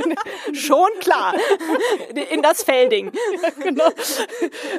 Schon 0.53 0.89
klar. 0.99 1.33
In 2.31 2.43
das 2.43 2.61
Felding. 2.61 3.11
Ja, 3.41 3.49
genau. 3.63 3.89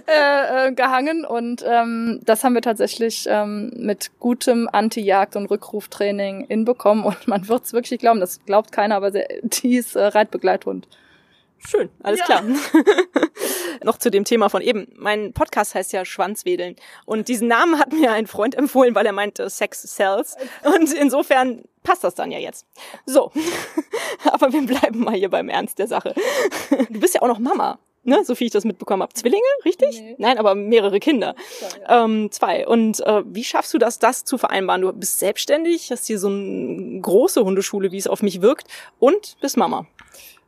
Äh, 0.07 0.69
äh, 0.69 0.73
gehangen 0.73 1.25
und 1.25 1.65
ähm, 1.67 2.21
das 2.25 2.45
haben 2.45 2.55
wir 2.55 2.63
tatsächlich 2.63 3.27
ähm, 3.29 3.73
mit 3.91 4.13
gutem 4.21 4.69
Anti-Jagd- 4.71 5.35
und 5.35 5.47
Rückruftraining 5.47 6.47
hinbekommen 6.47 7.05
und 7.05 7.27
man 7.27 7.49
wird 7.49 7.65
es 7.65 7.73
wirklich 7.73 7.99
glauben, 7.99 8.21
das 8.21 8.45
glaubt 8.45 8.71
keiner, 8.71 8.95
aber 8.95 9.11
die 9.43 9.77
ist 9.77 9.97
äh, 9.97 10.05
Reitbegleithund. 10.05 10.87
Schön, 11.59 11.91
alles 12.05 12.21
ja. 12.21 12.25
klar. 12.27 12.45
Noch 13.85 13.99
zu 13.99 14.11
dem 14.11 14.25
Thema 14.25 14.49
von 14.49 14.63
eben. 14.63 14.87
Mein 14.97 15.33
Podcast 15.33 15.75
heißt 15.75 15.93
ja 15.93 16.05
Schwanzwedeln. 16.05 16.77
Und 17.05 17.29
diesen 17.29 17.49
Namen 17.49 17.79
hat 17.79 17.93
mir 17.93 18.13
ein 18.13 18.27
Freund 18.27 18.55
empfohlen, 18.55 18.95
weil 18.95 19.05
er 19.05 19.13
meinte 19.13 19.51
Sex 19.51 19.83
Sells. 19.83 20.37
Und 20.65 20.93
insofern 20.95 21.65
passt 21.83 22.05
das 22.05 22.15
dann 22.15 22.31
ja 22.31 22.39
jetzt. 22.39 22.67
So. 23.05 23.31
Aber 24.25 24.53
wir 24.53 24.63
bleiben 24.67 25.01
mal 25.01 25.15
hier 25.15 25.29
beim 25.29 25.51
Ernst 25.51 25.79
der 25.79 25.89
Sache. 25.89 26.15
Du 26.89 27.01
bist 27.01 27.15
ja 27.15 27.21
auch 27.21 27.29
noch 27.29 27.39
Mama. 27.41 27.79
Ne, 28.03 28.25
so 28.25 28.35
viel 28.35 28.47
ich 28.47 28.53
das 28.53 28.65
mitbekommen 28.65 29.03
habe. 29.03 29.13
Zwillinge, 29.13 29.43
richtig? 29.65 30.01
Nee. 30.01 30.15
Nein, 30.19 30.39
aber 30.39 30.55
mehrere 30.55 31.01
Kinder. 31.01 31.35
Zwei. 31.59 31.81
Ja. 31.81 32.05
Ähm, 32.05 32.31
zwei. 32.31 32.67
Und 32.67 33.01
äh, 33.01 33.23
wie 33.27 33.45
schaffst 33.45 33.75
du 33.75 33.79
das, 33.79 33.99
das 33.99 34.25
zu 34.25 34.39
vereinbaren? 34.39 34.81
Du 34.81 34.93
bist 34.93 35.19
selbstständig, 35.19 35.91
hast 35.91 36.07
hier 36.07 36.19
so 36.19 36.29
eine 36.29 37.01
große 37.01 37.45
Hundeschule, 37.45 37.93
wie 37.93 37.99
es 37.99 38.07
auf 38.07 38.23
mich 38.23 38.41
wirkt, 38.41 38.69
und 38.99 39.37
bist 39.43 39.59
Mama. 39.59 39.87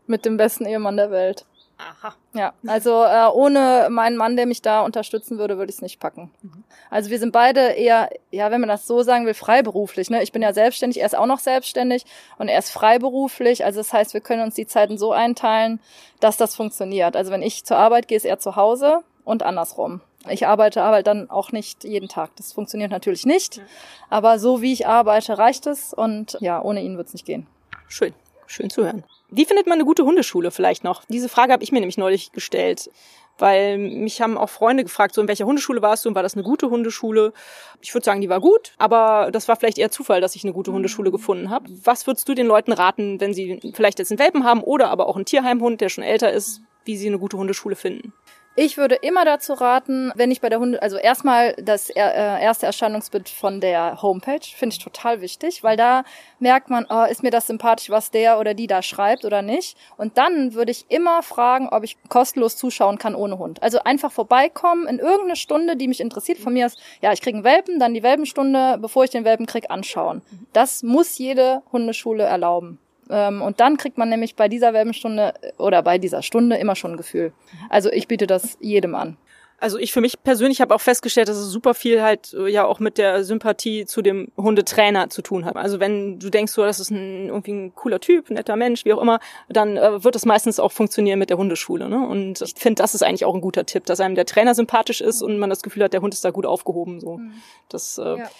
Mit 0.06 0.25
dem 0.25 0.38
besten 0.38 0.64
Ehemann 0.64 0.97
der 0.97 1.11
Welt. 1.11 1.44
Aha. 1.83 2.15
Ja, 2.35 2.53
also 2.67 3.03
äh, 3.05 3.27
ohne 3.33 3.89
meinen 3.91 4.17
Mann, 4.17 4.37
der 4.37 4.47
mich 4.47 4.62
da 4.62 4.83
unterstützen 4.83 5.39
würde, 5.39 5.59
würde 5.59 5.71
ich 5.71 5.77
es 5.77 5.83
nicht 5.83 5.99
packen. 5.99 6.31
Mhm. 6.43 6.65
Also 6.91 7.11
wir 7.11 7.19
sind 7.19 7.33
beide 7.33 7.61
eher, 7.61 8.11
ja, 8.31 8.51
wenn 8.51 8.61
man 8.61 8.69
das 8.69 8.87
so 8.87 9.03
sagen 9.03 9.27
will, 9.27 9.35
freiberuflich. 9.35 10.09
Ne? 10.11 10.23
Ich 10.23 10.33
bin 10.33 10.43
ja 10.43 10.53
selbstständig, 10.53 11.01
er 11.01 11.07
ist 11.07 11.17
auch 11.17 11.27
noch 11.27 11.41
selbstständig 11.41 12.05
und 12.39 12.49
er 12.49 12.59
ist 12.59 12.71
freiberuflich. 12.71 13.65
Also 13.65 13.81
das 13.81 13.93
heißt, 13.93 14.15
wir 14.15 14.21
können 14.21 14.43
uns 14.43 14.55
die 14.55 14.67
Zeiten 14.67 14.97
so 14.97 15.12
einteilen, 15.12 15.81
dass 16.21 16.37
das 16.37 16.55
funktioniert. 16.55 17.17
Also 17.17 17.33
wenn 17.33 17.43
ich 17.43 17.65
zur 17.65 17.79
Arbeit 17.79 18.09
gehe, 18.09 18.17
ist 18.17 18.27
er 18.27 18.39
zu 18.39 18.57
Hause 18.57 19.01
und 19.25 19.43
andersrum. 19.43 20.01
Ich 20.29 20.47
arbeite 20.47 20.83
aber 20.83 21.03
dann 21.03 21.31
auch 21.31 21.51
nicht 21.51 21.83
jeden 21.85 22.09
Tag. 22.09 22.31
Das 22.37 22.53
funktioniert 22.53 22.93
natürlich 22.93 23.27
nicht. 23.27 23.61
Aber 24.09 24.39
so 24.39 24.62
wie 24.62 24.73
ich 24.73 24.87
arbeite, 24.87 25.37
reicht 25.37 25.67
es 25.67 25.93
und 25.93 26.37
ja, 26.41 26.62
ohne 26.62 26.81
ihn 26.81 26.97
wird 26.97 27.09
es 27.09 27.12
nicht 27.12 27.27
gehen. 27.27 27.47
Schön, 27.89 28.15
schön 28.52 28.71
zu 28.71 28.85
hören. 28.85 29.04
Wie 29.30 29.44
findet 29.44 29.66
man 29.66 29.75
eine 29.75 29.85
gute 29.85 30.04
Hundeschule 30.04 30.50
vielleicht 30.50 30.85
noch? 30.85 31.04
Diese 31.09 31.28
Frage 31.28 31.52
habe 31.52 31.64
ich 31.64 31.73
mir 31.73 31.80
nämlich 31.80 31.97
neulich 31.97 32.32
gestellt, 32.32 32.90
weil 33.38 33.78
mich 33.78 34.21
haben 34.21 34.37
auch 34.37 34.50
Freunde 34.50 34.85
gefragt, 34.85 35.14
so 35.14 35.21
in 35.21 35.28
welcher 35.28 35.47
Hundeschule 35.47 35.82
warst 35.82 36.04
du 36.04 36.09
und 36.09 36.14
war 36.14 36.23
das 36.23 36.35
eine 36.35 36.42
gute 36.42 36.68
Hundeschule? 36.68 37.32
Ich 37.80 37.94
würde 37.94 38.04
sagen, 38.04 38.21
die 38.21 38.28
war 38.28 38.40
gut, 38.40 38.73
aber 38.78 39.30
das 39.32 39.49
war 39.49 39.56
vielleicht 39.56 39.78
eher 39.78 39.90
Zufall, 39.90 40.21
dass 40.21 40.37
ich 40.37 40.44
eine 40.44 40.52
gute 40.52 40.73
Hundeschule 40.73 41.11
mhm. 41.11 41.14
gefunden 41.14 41.50
habe. 41.50 41.66
Was 41.85 42.06
würdest 42.06 42.28
du 42.28 42.35
den 42.35 42.47
Leuten 42.47 42.73
raten, 42.73 43.21
wenn 43.21 43.35
sie 43.35 43.59
vielleicht 43.75 43.99
jetzt 43.99 44.12
einen 44.12 44.18
Welpen 44.18 44.44
haben 44.44 44.62
oder 44.62 44.90
aber 44.90 45.09
auch 45.09 45.16
einen 45.16 45.25
Tierheimhund, 45.25 45.80
der 45.80 45.88
schon 45.88 46.04
älter 46.04 46.32
ist, 46.32 46.61
wie 46.85 46.97
sie 46.97 47.09
eine 47.09 47.18
gute 47.18 47.38
Hundeschule 47.38 47.76
finden? 47.76 48.12
Ich 48.54 48.76
würde 48.76 48.97
immer 48.97 49.25
dazu 49.25 49.54
raten, 49.54 50.12
wenn 50.14 50.30
ich 50.30 50.42
bei 50.42 50.50
der 50.50 50.59
Hunde, 50.59 50.82
also 50.82 50.99
erstmal 50.99 51.54
das 51.54 51.88
äh, 51.88 51.94
erste 51.99 52.66
Erscheinungsbild 52.66 53.30
von 53.30 53.62
der 53.62 54.02
Homepage 54.02 54.44
finde 54.54 54.74
ich 54.74 54.85
total 54.85 55.22
wichtig, 55.22 55.64
weil 55.64 55.79
da 55.79 56.05
merkt 56.38 56.68
man, 56.68 56.85
oh, 56.90 57.05
ist 57.05 57.22
mir 57.22 57.31
das 57.31 57.46
sympathisch, 57.46 57.88
was 57.88 58.11
der 58.11 58.38
oder 58.38 58.53
die 58.53 58.66
da 58.66 58.83
schreibt 58.83 59.24
oder 59.24 59.40
nicht. 59.40 59.79
Und 59.96 60.18
dann 60.18 60.53
würde 60.53 60.70
ich 60.70 60.85
immer 60.90 61.22
fragen, 61.22 61.70
ob 61.70 61.83
ich 61.83 61.96
kostenlos 62.11 62.59
zuschauen 62.59 62.98
kann 62.98 63.14
ohne 63.14 63.38
Hund. 63.38 63.62
Also 63.62 63.79
einfach 63.85 64.12
vorbeikommen 64.12 64.87
in 64.87 64.98
irgendeine 64.98 65.37
Stunde, 65.37 65.77
die 65.77 65.88
mich 65.88 66.00
interessiert. 66.00 66.37
Von 66.37 66.53
mir 66.53 66.66
aus, 66.66 66.77
ja, 67.00 67.11
ich 67.11 67.22
kriege 67.22 67.38
einen 67.38 67.44
Welpen, 67.44 67.79
dann 67.79 67.94
die 67.94 68.03
Welpenstunde, 68.03 68.77
bevor 68.83 69.05
ich 69.05 69.11
den 69.11 69.24
Welpen 69.24 69.46
krieg, 69.46 69.70
anschauen. 69.70 70.20
Das 70.53 70.83
muss 70.83 71.16
jede 71.16 71.62
Hundeschule 71.72 72.24
erlauben. 72.24 72.79
Ähm, 73.12 73.42
und 73.42 73.61
dann 73.61 73.77
kriegt 73.77 73.98
man 73.98 74.09
nämlich 74.09 74.35
bei 74.37 74.48
dieser 74.48 74.72
Werbestunde 74.72 75.35
äh, 75.42 75.53
oder 75.59 75.83
bei 75.83 75.98
dieser 75.98 76.22
Stunde 76.22 76.57
immer 76.57 76.75
schon 76.75 76.92
ein 76.92 76.96
Gefühl. 76.96 77.33
Also 77.68 77.90
ich 77.92 78.09
biete 78.09 78.27
das 78.27 78.57
jedem 78.61 78.94
an. 78.94 79.18
Also 79.59 79.79
ich 79.79 79.92
für 79.92 80.01
mich 80.01 80.20
persönlich 80.25 80.61
habe 80.61 80.75
auch 80.75 80.81
festgestellt, 80.81 81.29
dass 81.29 81.37
es 81.37 81.51
super 81.51 81.75
viel 81.75 82.03
halt 82.03 82.35
äh, 82.35 82.48
ja 82.48 82.64
auch 82.64 82.81
mit 82.81 82.98
der 82.98 83.22
Sympathie 83.22 83.85
zu 83.85 84.03
dem 84.03 84.33
Hundetrainer 84.37 85.11
zu 85.11 85.22
tun 85.22 85.44
hat. 85.44 85.55
Also 85.57 85.79
wenn 85.79 86.18
du 86.18 86.31
denkst, 86.31 86.53
so, 86.53 86.64
das 86.64 86.81
ist 86.81 86.90
ein, 86.90 87.29
irgendwie 87.29 87.53
ein 87.53 87.75
cooler 87.75 88.01
Typ, 88.01 88.31
ein 88.31 88.35
netter 88.35 88.57
Mensch, 88.57 88.85
wie 88.85 88.92
auch 88.92 89.01
immer, 89.01 89.20
dann 89.48 89.77
äh, 89.77 90.03
wird 90.03 90.16
es 90.16 90.25
meistens 90.25 90.59
auch 90.59 90.72
funktionieren 90.72 91.18
mit 91.20 91.31
der 91.31 91.37
Hundeschule. 91.37 91.88
Ne? 91.88 92.05
Und 92.05 92.40
ich 92.40 92.55
finde, 92.57 92.83
das 92.83 92.96
ist 92.96 93.03
eigentlich 93.03 93.25
auch 93.25 93.35
ein 93.35 93.40
guter 93.40 93.64
Tipp, 93.64 93.85
dass 93.85 94.01
einem 94.01 94.16
der 94.16 94.27
Trainer 94.27 94.57
sympathisch 94.57 95.01
ist 95.01 95.22
und 95.22 95.38
man 95.38 95.51
das 95.51 95.62
Gefühl 95.62 95.85
hat, 95.85 95.92
der 95.92 96.01
Hund 96.01 96.14
ist 96.14 96.25
da 96.25 96.31
gut 96.31 96.46
aufgehoben. 96.46 96.98
So, 96.98 97.18
mhm. 97.18 97.35
das 97.68 97.98
äh, 97.98 98.18
ja. 98.18 98.31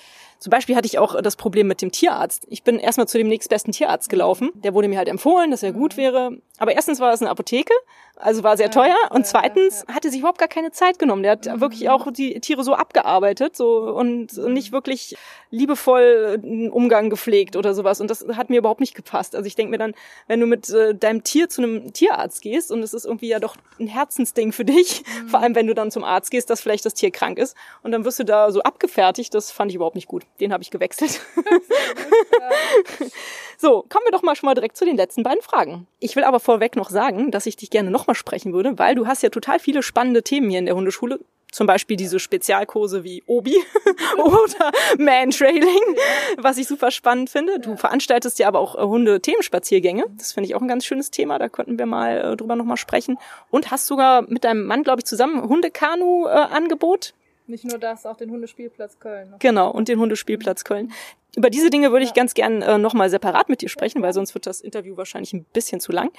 Zum 0.43 0.51
Beispiel 0.51 0.75
hatte 0.75 0.87
ich 0.87 0.99
auch 0.99 1.23
das 1.23 1.37
Problem 1.37 1.69
mit 1.69 1.83
dem 1.83 1.93
Tierarzt. 1.93 2.49
Ich 2.51 2.65
bin 2.65 2.81
erstmal 2.81 3.07
zu 3.07 3.17
dem 3.17 3.29
nächstbesten 3.29 3.73
Tierarzt 3.73 4.09
gelaufen. 4.09 4.51
Der 4.55 4.75
wurde 4.75 4.89
mir 4.89 4.99
halt 4.99 5.07
empfohlen, 5.07 5.53
dass 5.53 5.63
er 5.63 5.71
gut 5.71 5.97
wäre. 5.97 6.39
Aber 6.59 6.75
erstens 6.75 6.99
war 6.99 7.13
es 7.13 7.21
eine 7.21 7.31
Apotheke, 7.31 7.73
also 8.17 8.43
war 8.43 8.57
sehr 8.57 8.73
teuer. 8.73 8.97
Und 9.11 9.25
zweitens 9.25 9.85
hatte 9.87 10.11
sich 10.11 10.19
überhaupt 10.19 10.39
gar 10.39 10.49
keine 10.49 10.73
Zeit 10.73 10.99
genommen. 10.99 11.23
Der 11.23 11.33
hat 11.33 11.47
mhm. 11.47 11.61
wirklich 11.61 11.89
auch 11.89 12.11
die 12.11 12.41
Tiere 12.41 12.65
so 12.65 12.75
abgearbeitet 12.75 13.57
so 13.57 13.83
und 13.83 14.37
nicht 14.37 14.73
wirklich 14.73 15.17
liebevoll 15.51 16.41
einen 16.43 16.71
Umgang 16.71 17.09
gepflegt 17.09 17.55
oder 17.55 17.73
sowas. 17.73 18.01
Und 18.01 18.11
das 18.11 18.27
hat 18.33 18.51
mir 18.51 18.59
überhaupt 18.59 18.81
nicht 18.81 18.97
gepasst. 18.97 19.37
Also 19.37 19.47
ich 19.47 19.55
denke 19.55 19.71
mir 19.71 19.79
dann, 19.79 19.95
wenn 20.27 20.41
du 20.41 20.47
mit 20.47 20.71
äh, 20.71 20.93
deinem 20.93 21.23
Tier 21.23 21.49
zu 21.51 21.63
einem 21.63 21.93
Tierarzt 21.93 22.43
gehst 22.43 22.73
und 22.73 22.83
es 22.83 22.95
ist 22.95 23.05
irgendwie 23.05 23.29
ja 23.29 23.39
doch 23.39 23.57
ein 23.79 23.87
Herzensding 23.87 24.51
für 24.51 24.65
dich, 24.65 25.05
mhm. 25.23 25.29
vor 25.29 25.41
allem 25.41 25.55
wenn 25.55 25.69
du 25.69 25.75
dann 25.75 25.93
zum 25.93 26.03
Arzt 26.03 26.33
gehst, 26.33 26.51
dass 26.51 26.61
vielleicht 26.61 26.85
das 26.85 26.95
Tier 26.95 27.13
krank 27.13 27.39
ist 27.39 27.57
und 27.85 27.93
dann 27.93 28.05
wirst 28.05 28.19
du 28.19 28.25
da 28.25 28.51
so 28.51 28.63
abgefertigt, 28.63 29.35
das 29.35 29.53
fand 29.53 29.71
ich 29.71 29.77
überhaupt 29.77 29.95
nicht 29.95 30.09
gut 30.09 30.25
den 30.41 30.53
habe 30.53 30.63
ich 30.63 30.71
gewechselt. 30.71 31.21
so, 33.59 33.85
kommen 33.89 34.07
wir 34.07 34.13
doch 34.13 34.23
mal 34.23 34.37
schon 34.37 34.47
mal 34.47 34.55
direkt 34.55 34.77
zu 34.77 34.85
den 34.85 34.97
letzten 34.97 35.23
beiden 35.23 35.43
Fragen. 35.43 35.87
Ich 36.01 36.17
will 36.17 36.25
aber 36.25 36.41
vorweg 36.41 36.77
noch 36.77 36.91
sagen, 36.91 37.31
dass 37.31 37.47
ich 37.47 37.57
dich 37.57 37.71
gerne 37.71 37.91
nochmal 37.91 38.17
sprechen 38.17 38.53
würde, 38.53 38.79
weil 38.79 38.95
du 38.95 39.07
hast 39.07 39.23
ja 39.23 39.29
total 39.29 39.59
viele 39.59 39.83
spannende 39.83 40.23
Themen 40.23 40.51
hier 40.51 40.59
in 40.59 40.67
der 40.67 40.75
Hundeschule. 40.75 41.21
Zum 41.53 41.67
Beispiel 41.67 41.99
diese 41.99 42.19
Spezialkurse 42.19 43.05
wie 43.05 43.23
Obi 43.27 43.55
oder 44.17 44.73
Mantrailing, 44.99 45.97
was 46.39 46.57
ich 46.57 46.67
super 46.67 46.91
spannend 46.91 47.29
finde. 47.29 47.61
Du 47.61 47.77
veranstaltest 47.77 48.39
ja 48.39 48.49
aber 48.49 48.59
auch 48.59 48.75
äh, 48.75 48.81
Hunde-Themenspaziergänge. 48.81 50.05
Das 50.17 50.33
finde 50.33 50.49
ich 50.49 50.55
auch 50.55 50.63
ein 50.63 50.69
ganz 50.69 50.87
schönes 50.87 51.11
Thema. 51.11 51.39
Da 51.39 51.51
könnten 51.51 51.79
wir 51.79 51.85
mal 51.85 52.33
äh, 52.33 52.37
drüber 52.37 52.57
nochmal 52.57 52.79
sprechen. 52.79 53.19
Und 53.51 53.71
hast 53.71 53.87
sogar 53.87 54.23
mit 54.23 54.45
deinem 54.45 54.65
Mann, 54.65 54.83
glaube 54.83 55.01
ich, 55.01 55.05
zusammen 55.05 55.47
Hundekanu-Angebot. 55.47 57.13
Nicht 57.47 57.65
nur 57.65 57.79
das, 57.79 58.07
auch 58.07 58.17
den 58.17 58.31
Hundespielplatz 58.31 58.99
Köln. 58.99 59.35
Genau, 59.39 59.71
und 59.71 59.89
den 59.89 59.99
Hundespielplatz 59.99 60.65
Köln. 60.65 60.93
Über 61.35 61.49
diese 61.49 61.71
Dinge 61.71 61.93
würde 61.93 62.05
ich 62.05 62.13
ganz 62.13 62.35
gern 62.35 62.61
äh, 62.61 62.77
nochmal 62.77 63.09
separat 63.09 63.49
mit 63.49 63.63
dir 63.63 63.71
sprechen, 63.71 64.03
weil 64.03 64.13
sonst 64.13 64.35
wird 64.35 64.47
das 64.47 64.61
Interview 64.61 64.97
wahrscheinlich 64.97 65.33
ein 65.33 65.45
bisschen 65.45 65.81
zu 65.81 65.91
lang. 65.91 66.11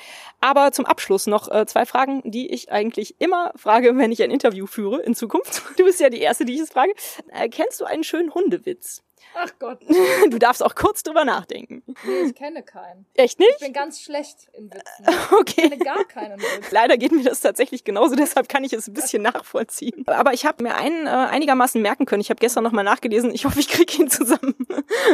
Aber 0.42 0.72
zum 0.72 0.86
Abschluss 0.86 1.28
noch 1.28 1.52
äh, 1.52 1.66
zwei 1.68 1.86
Fragen, 1.86 2.22
die 2.26 2.52
ich 2.52 2.72
eigentlich 2.72 3.16
immer 3.20 3.52
frage, 3.56 3.96
wenn 3.96 4.12
ich 4.12 4.24
ein 4.24 4.32
Interview 4.32 4.66
führe 4.66 5.02
in 5.02 5.16
Zukunft. 5.16 5.62
Du 5.78 5.86
bist 5.86 6.00
ja 6.00 6.10
die 6.10 6.22
Erste, 6.22 6.46
die 6.46 6.54
ich 6.54 6.62
es 6.62 6.72
frage. 6.72 6.94
Äh, 7.32 7.50
kennst 7.50 7.82
du 7.82 7.86
einen 7.86 8.04
schönen 8.04 8.34
Hundewitz? 8.34 9.04
Ach 9.36 9.50
Gott. 9.60 9.80
Du 10.30 10.40
darfst 10.40 10.64
auch 10.64 10.76
kurz 10.76 11.04
drüber 11.04 11.26
nachdenken. 11.26 11.84
Nee, 12.06 12.28
ich 12.28 12.36
kenne 12.36 12.64
keinen. 12.64 13.06
Echt 13.14 13.40
nicht? 13.40 13.52
Ich 13.58 13.64
bin 13.64 13.74
ganz 13.74 14.02
schlecht 14.02 14.50
in 14.54 14.72
Witzen. 14.72 15.06
Okay. 15.40 15.64
Ich 15.64 15.70
kenne 15.72 15.78
gar 15.78 16.04
keinen 16.06 16.40
Witz. 16.40 16.72
Leider 16.72 16.98
geht 16.98 17.12
mir 17.12 17.24
das 17.24 17.42
tatsächlich 17.42 17.84
genauso, 17.84 18.16
deshalb 18.16 18.48
kann 18.48 18.64
ich 18.64 18.74
es 18.74 18.88
ein 18.88 18.94
bisschen 18.94 19.22
nachvollziehen. 19.24 20.04
Aber 20.08 20.34
ich 20.34 20.46
habe 20.46 20.64
mir 20.64 20.76
einen 20.76 21.08
äh, 21.08 21.10
einigermaßen 21.10 21.82
merken 21.82 22.06
können. 22.06 22.22
Ich 22.22 22.30
habe 22.30 22.40
gestern 22.40 22.64
nochmal 22.64 22.84
nachgelesen. 22.84 23.34
Ich 23.34 23.46
hoffe, 23.46 23.60
ich 23.60 23.68
kriege 23.68 24.04
ihn 24.04 24.10
zusammen. 24.10 24.56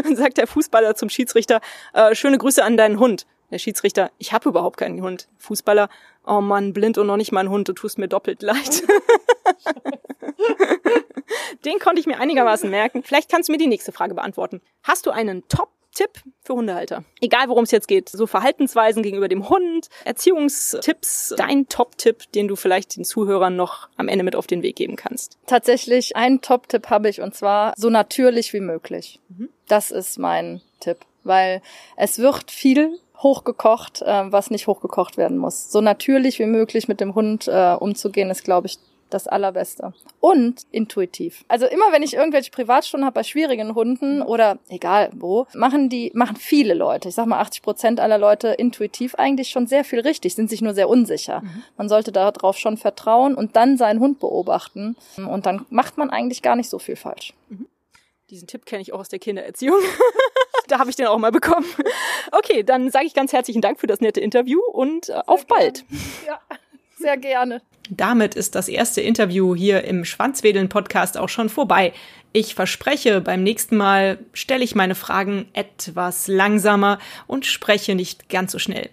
Dann 0.04 0.16
sagt 0.16 0.38
der 0.38 0.48
Fußballer 0.48 0.96
zum 0.96 1.10
Schiedsrichter, 1.10 1.62
äh, 1.94 2.16
schöne 2.16 2.38
Grüße 2.38 2.64
an 2.64 2.78
deinen 2.78 3.00
Hund. 3.00 3.26
Der 3.52 3.58
Schiedsrichter, 3.58 4.12
ich 4.20 4.32
habe 4.32 4.50
überhaupt 4.50 4.78
keinen 4.78 5.02
Hund. 5.02 5.28
Fußballer, 5.38 5.90
oh 6.26 6.42
Mann, 6.42 6.74
blind 6.74 6.98
und 6.98 7.08
noch 7.08 7.18
nicht 7.18 7.32
mein 7.32 7.50
Hund, 7.50 7.68
du 7.68 7.74
tust 7.74 7.98
mir 7.98 8.08
doppelt 8.08 8.44
leid. 8.44 8.84
den 11.66 11.80
konnte 11.80 12.00
ich 12.00 12.06
mir 12.06 12.20
einigermaßen 12.20 12.70
merken. 12.70 13.04
Vielleicht 13.04 13.32
kannst 13.32 13.50
du 13.50 13.54
mir 13.54 13.58
die 13.58 13.68
nächste 13.68 13.92
Frage 13.92 14.14
beantworten. 14.14 14.62
Hast 14.84 15.06
du 15.06 15.12
einen 15.12 15.48
Top 15.48 15.70
Tipp 15.94 16.22
für 16.42 16.54
Hundehalter. 16.54 17.04
Egal, 17.22 17.50
worum 17.50 17.64
es 17.64 17.72
jetzt 17.72 17.88
geht. 17.88 18.10
So 18.10 18.28
Verhaltensweisen 18.28 19.04
gegenüber 19.04 19.28
dem 19.28 19.50
Hund, 19.50 19.90
Erziehungstipps, 20.06 21.34
dein 21.38 21.68
Top-Tipp, 21.68 22.32
den 22.34 22.48
du 22.48 22.56
vielleicht 22.56 22.96
den 22.96 23.04
Zuhörern 23.04 23.56
noch 23.56 23.90
am 23.98 24.08
Ende 24.08 24.24
mit 24.24 24.36
auf 24.36 24.48
den 24.48 24.62
Weg 24.64 24.76
geben 24.76 24.96
kannst. 24.96 25.38
Tatsächlich, 25.46 26.16
einen 26.16 26.42
Top-Tipp 26.42 26.90
habe 26.90 27.10
ich 27.10 27.22
und 27.22 27.36
zwar 27.36 27.74
so 27.78 27.90
natürlich 27.90 28.54
wie 28.54 28.60
möglich. 28.60 29.20
Mhm. 29.30 29.50
Das 29.68 29.92
ist 29.92 30.20
mein 30.20 30.62
Tipp, 30.80 31.00
weil 31.24 31.62
es 31.96 32.20
wird 32.20 32.52
viel 32.52 33.00
hochgekocht, 33.18 34.02
äh, 34.02 34.32
was 34.32 34.50
nicht 34.50 34.68
hochgekocht 34.68 35.18
werden 35.18 35.38
muss. 35.38 35.72
So 35.72 35.82
natürlich 35.82 36.40
wie 36.40 36.46
möglich 36.46 36.88
mit 36.88 37.02
dem 37.02 37.16
Hund 37.16 37.48
äh, 37.48 37.74
umzugehen, 37.74 38.30
ist, 38.30 38.44
glaube 38.44 38.68
ich, 38.68 38.80
das 39.10 39.28
Allerbeste. 39.28 39.94
Und 40.20 40.66
intuitiv. 40.72 41.44
Also 41.48 41.66
immer 41.66 41.92
wenn 41.92 42.04
ich 42.04 42.14
irgendwelche 42.14 42.52
Privatstunden 42.52 43.06
habe 43.06 43.16
bei 43.16 43.24
schwierigen 43.24 43.76
Hunden 43.76 44.22
oder 44.22 44.60
egal 44.70 45.10
wo, 45.14 45.48
machen 45.54 45.90
die, 45.90 46.12
machen 46.14 46.36
viele 46.36 46.74
Leute, 46.74 47.10
ich 47.10 47.16
sag 47.16 47.26
mal 47.26 47.40
80 47.40 47.62
Prozent 47.62 48.00
aller 48.00 48.18
Leute 48.18 48.50
intuitiv 48.50 49.16
eigentlich 49.16 49.50
schon 49.50 49.68
sehr 49.68 49.84
viel 49.84 50.00
richtig, 50.00 50.36
sind 50.36 50.50
sich 50.50 50.62
nur 50.62 50.74
sehr 50.74 50.90
unsicher. 50.90 51.42
Mhm. 51.42 51.64
Man 51.78 51.90
sollte 51.90 52.12
darauf 52.12 52.58
schon 52.58 52.78
vertrauen 52.78 53.36
und 53.36 53.56
dann 53.56 53.78
seinen 53.78 54.00
Hund 54.00 54.20
beobachten. 54.20 54.96
Und 55.18 55.46
dann 55.46 55.66
macht 55.70 55.98
man 55.98 56.10
eigentlich 56.10 56.42
gar 56.42 56.56
nicht 56.56 56.70
so 56.70 56.80
viel 56.80 56.96
falsch. 56.96 57.34
Mhm. 57.50 57.68
Diesen 58.30 58.48
Tipp 58.48 58.66
kenne 58.66 58.82
ich 58.82 58.94
auch 58.94 59.00
aus 59.00 59.10
der 59.10 59.20
Kindererziehung. 59.20 59.80
da 60.68 60.80
habe 60.80 60.90
ich 60.90 60.96
den 60.96 61.08
auch 61.08 61.18
mal 61.18 61.32
bekommen. 61.32 61.66
Okay, 62.32 62.62
dann 62.62 62.92
sage 62.92 63.08
ich 63.08 63.16
ganz 63.16 63.34
herzlichen 63.34 63.60
Dank 63.60 63.80
für 63.80 63.88
das 63.88 64.02
nette 64.02 64.20
Interview 64.20 64.60
und 64.72 65.10
äh, 65.10 65.20
auf 65.26 65.48
bald. 65.48 65.84
Ja, 66.28 66.40
sehr 67.00 67.18
gerne. 67.18 67.62
Damit 67.90 68.36
ist 68.36 68.54
das 68.54 68.68
erste 68.68 69.02
Interview 69.02 69.56
hier 69.56 69.84
im 69.84 70.06
Schwanzwedeln 70.06 70.70
Podcast 70.70 71.18
auch 71.18 71.30
schon 71.30 71.50
vorbei. 71.50 71.94
Ich 72.34 72.54
verspreche, 72.54 73.22
beim 73.22 73.42
nächsten 73.42 73.78
Mal 73.78 74.20
stelle 74.34 74.64
ich 74.64 74.76
meine 74.76 74.94
Fragen 74.94 75.48
etwas 75.54 76.28
langsamer 76.28 77.00
und 77.26 77.48
spreche 77.48 77.96
nicht 77.96 78.30
ganz 78.30 78.52
so 78.52 78.60
schnell. 78.60 78.90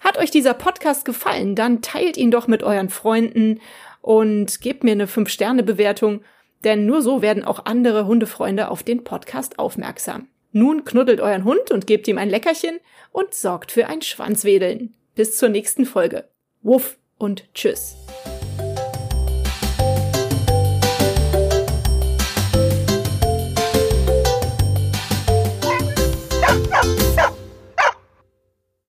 Hat 0.00 0.16
euch 0.16 0.30
dieser 0.30 0.54
Podcast 0.54 1.04
gefallen, 1.04 1.56
dann 1.56 1.82
teilt 1.82 2.16
ihn 2.16 2.30
doch 2.30 2.46
mit 2.46 2.62
euren 2.62 2.88
Freunden 2.88 3.60
und 4.00 4.60
gebt 4.60 4.84
mir 4.84 4.92
eine 4.92 5.06
5-Sterne-Bewertung, 5.06 6.22
denn 6.62 6.86
nur 6.86 7.02
so 7.02 7.22
werden 7.22 7.44
auch 7.44 7.64
andere 7.66 8.06
Hundefreunde 8.06 8.70
auf 8.70 8.82
den 8.82 9.02
Podcast 9.02 9.58
aufmerksam. 9.58 10.28
Nun 10.52 10.84
knuddelt 10.84 11.20
euren 11.20 11.44
Hund 11.44 11.70
und 11.70 11.86
gebt 11.86 12.06
ihm 12.08 12.18
ein 12.18 12.30
Leckerchen 12.30 12.78
und 13.12 13.34
sorgt 13.34 13.72
für 13.72 13.88
ein 13.88 14.02
Schwanzwedeln. 14.02 14.94
Bis 15.14 15.36
zur 15.36 15.48
nächsten 15.48 15.84
Folge. 15.84 16.28
Wuff! 16.62 16.99
Und 17.20 17.44
tschüss. 17.54 17.96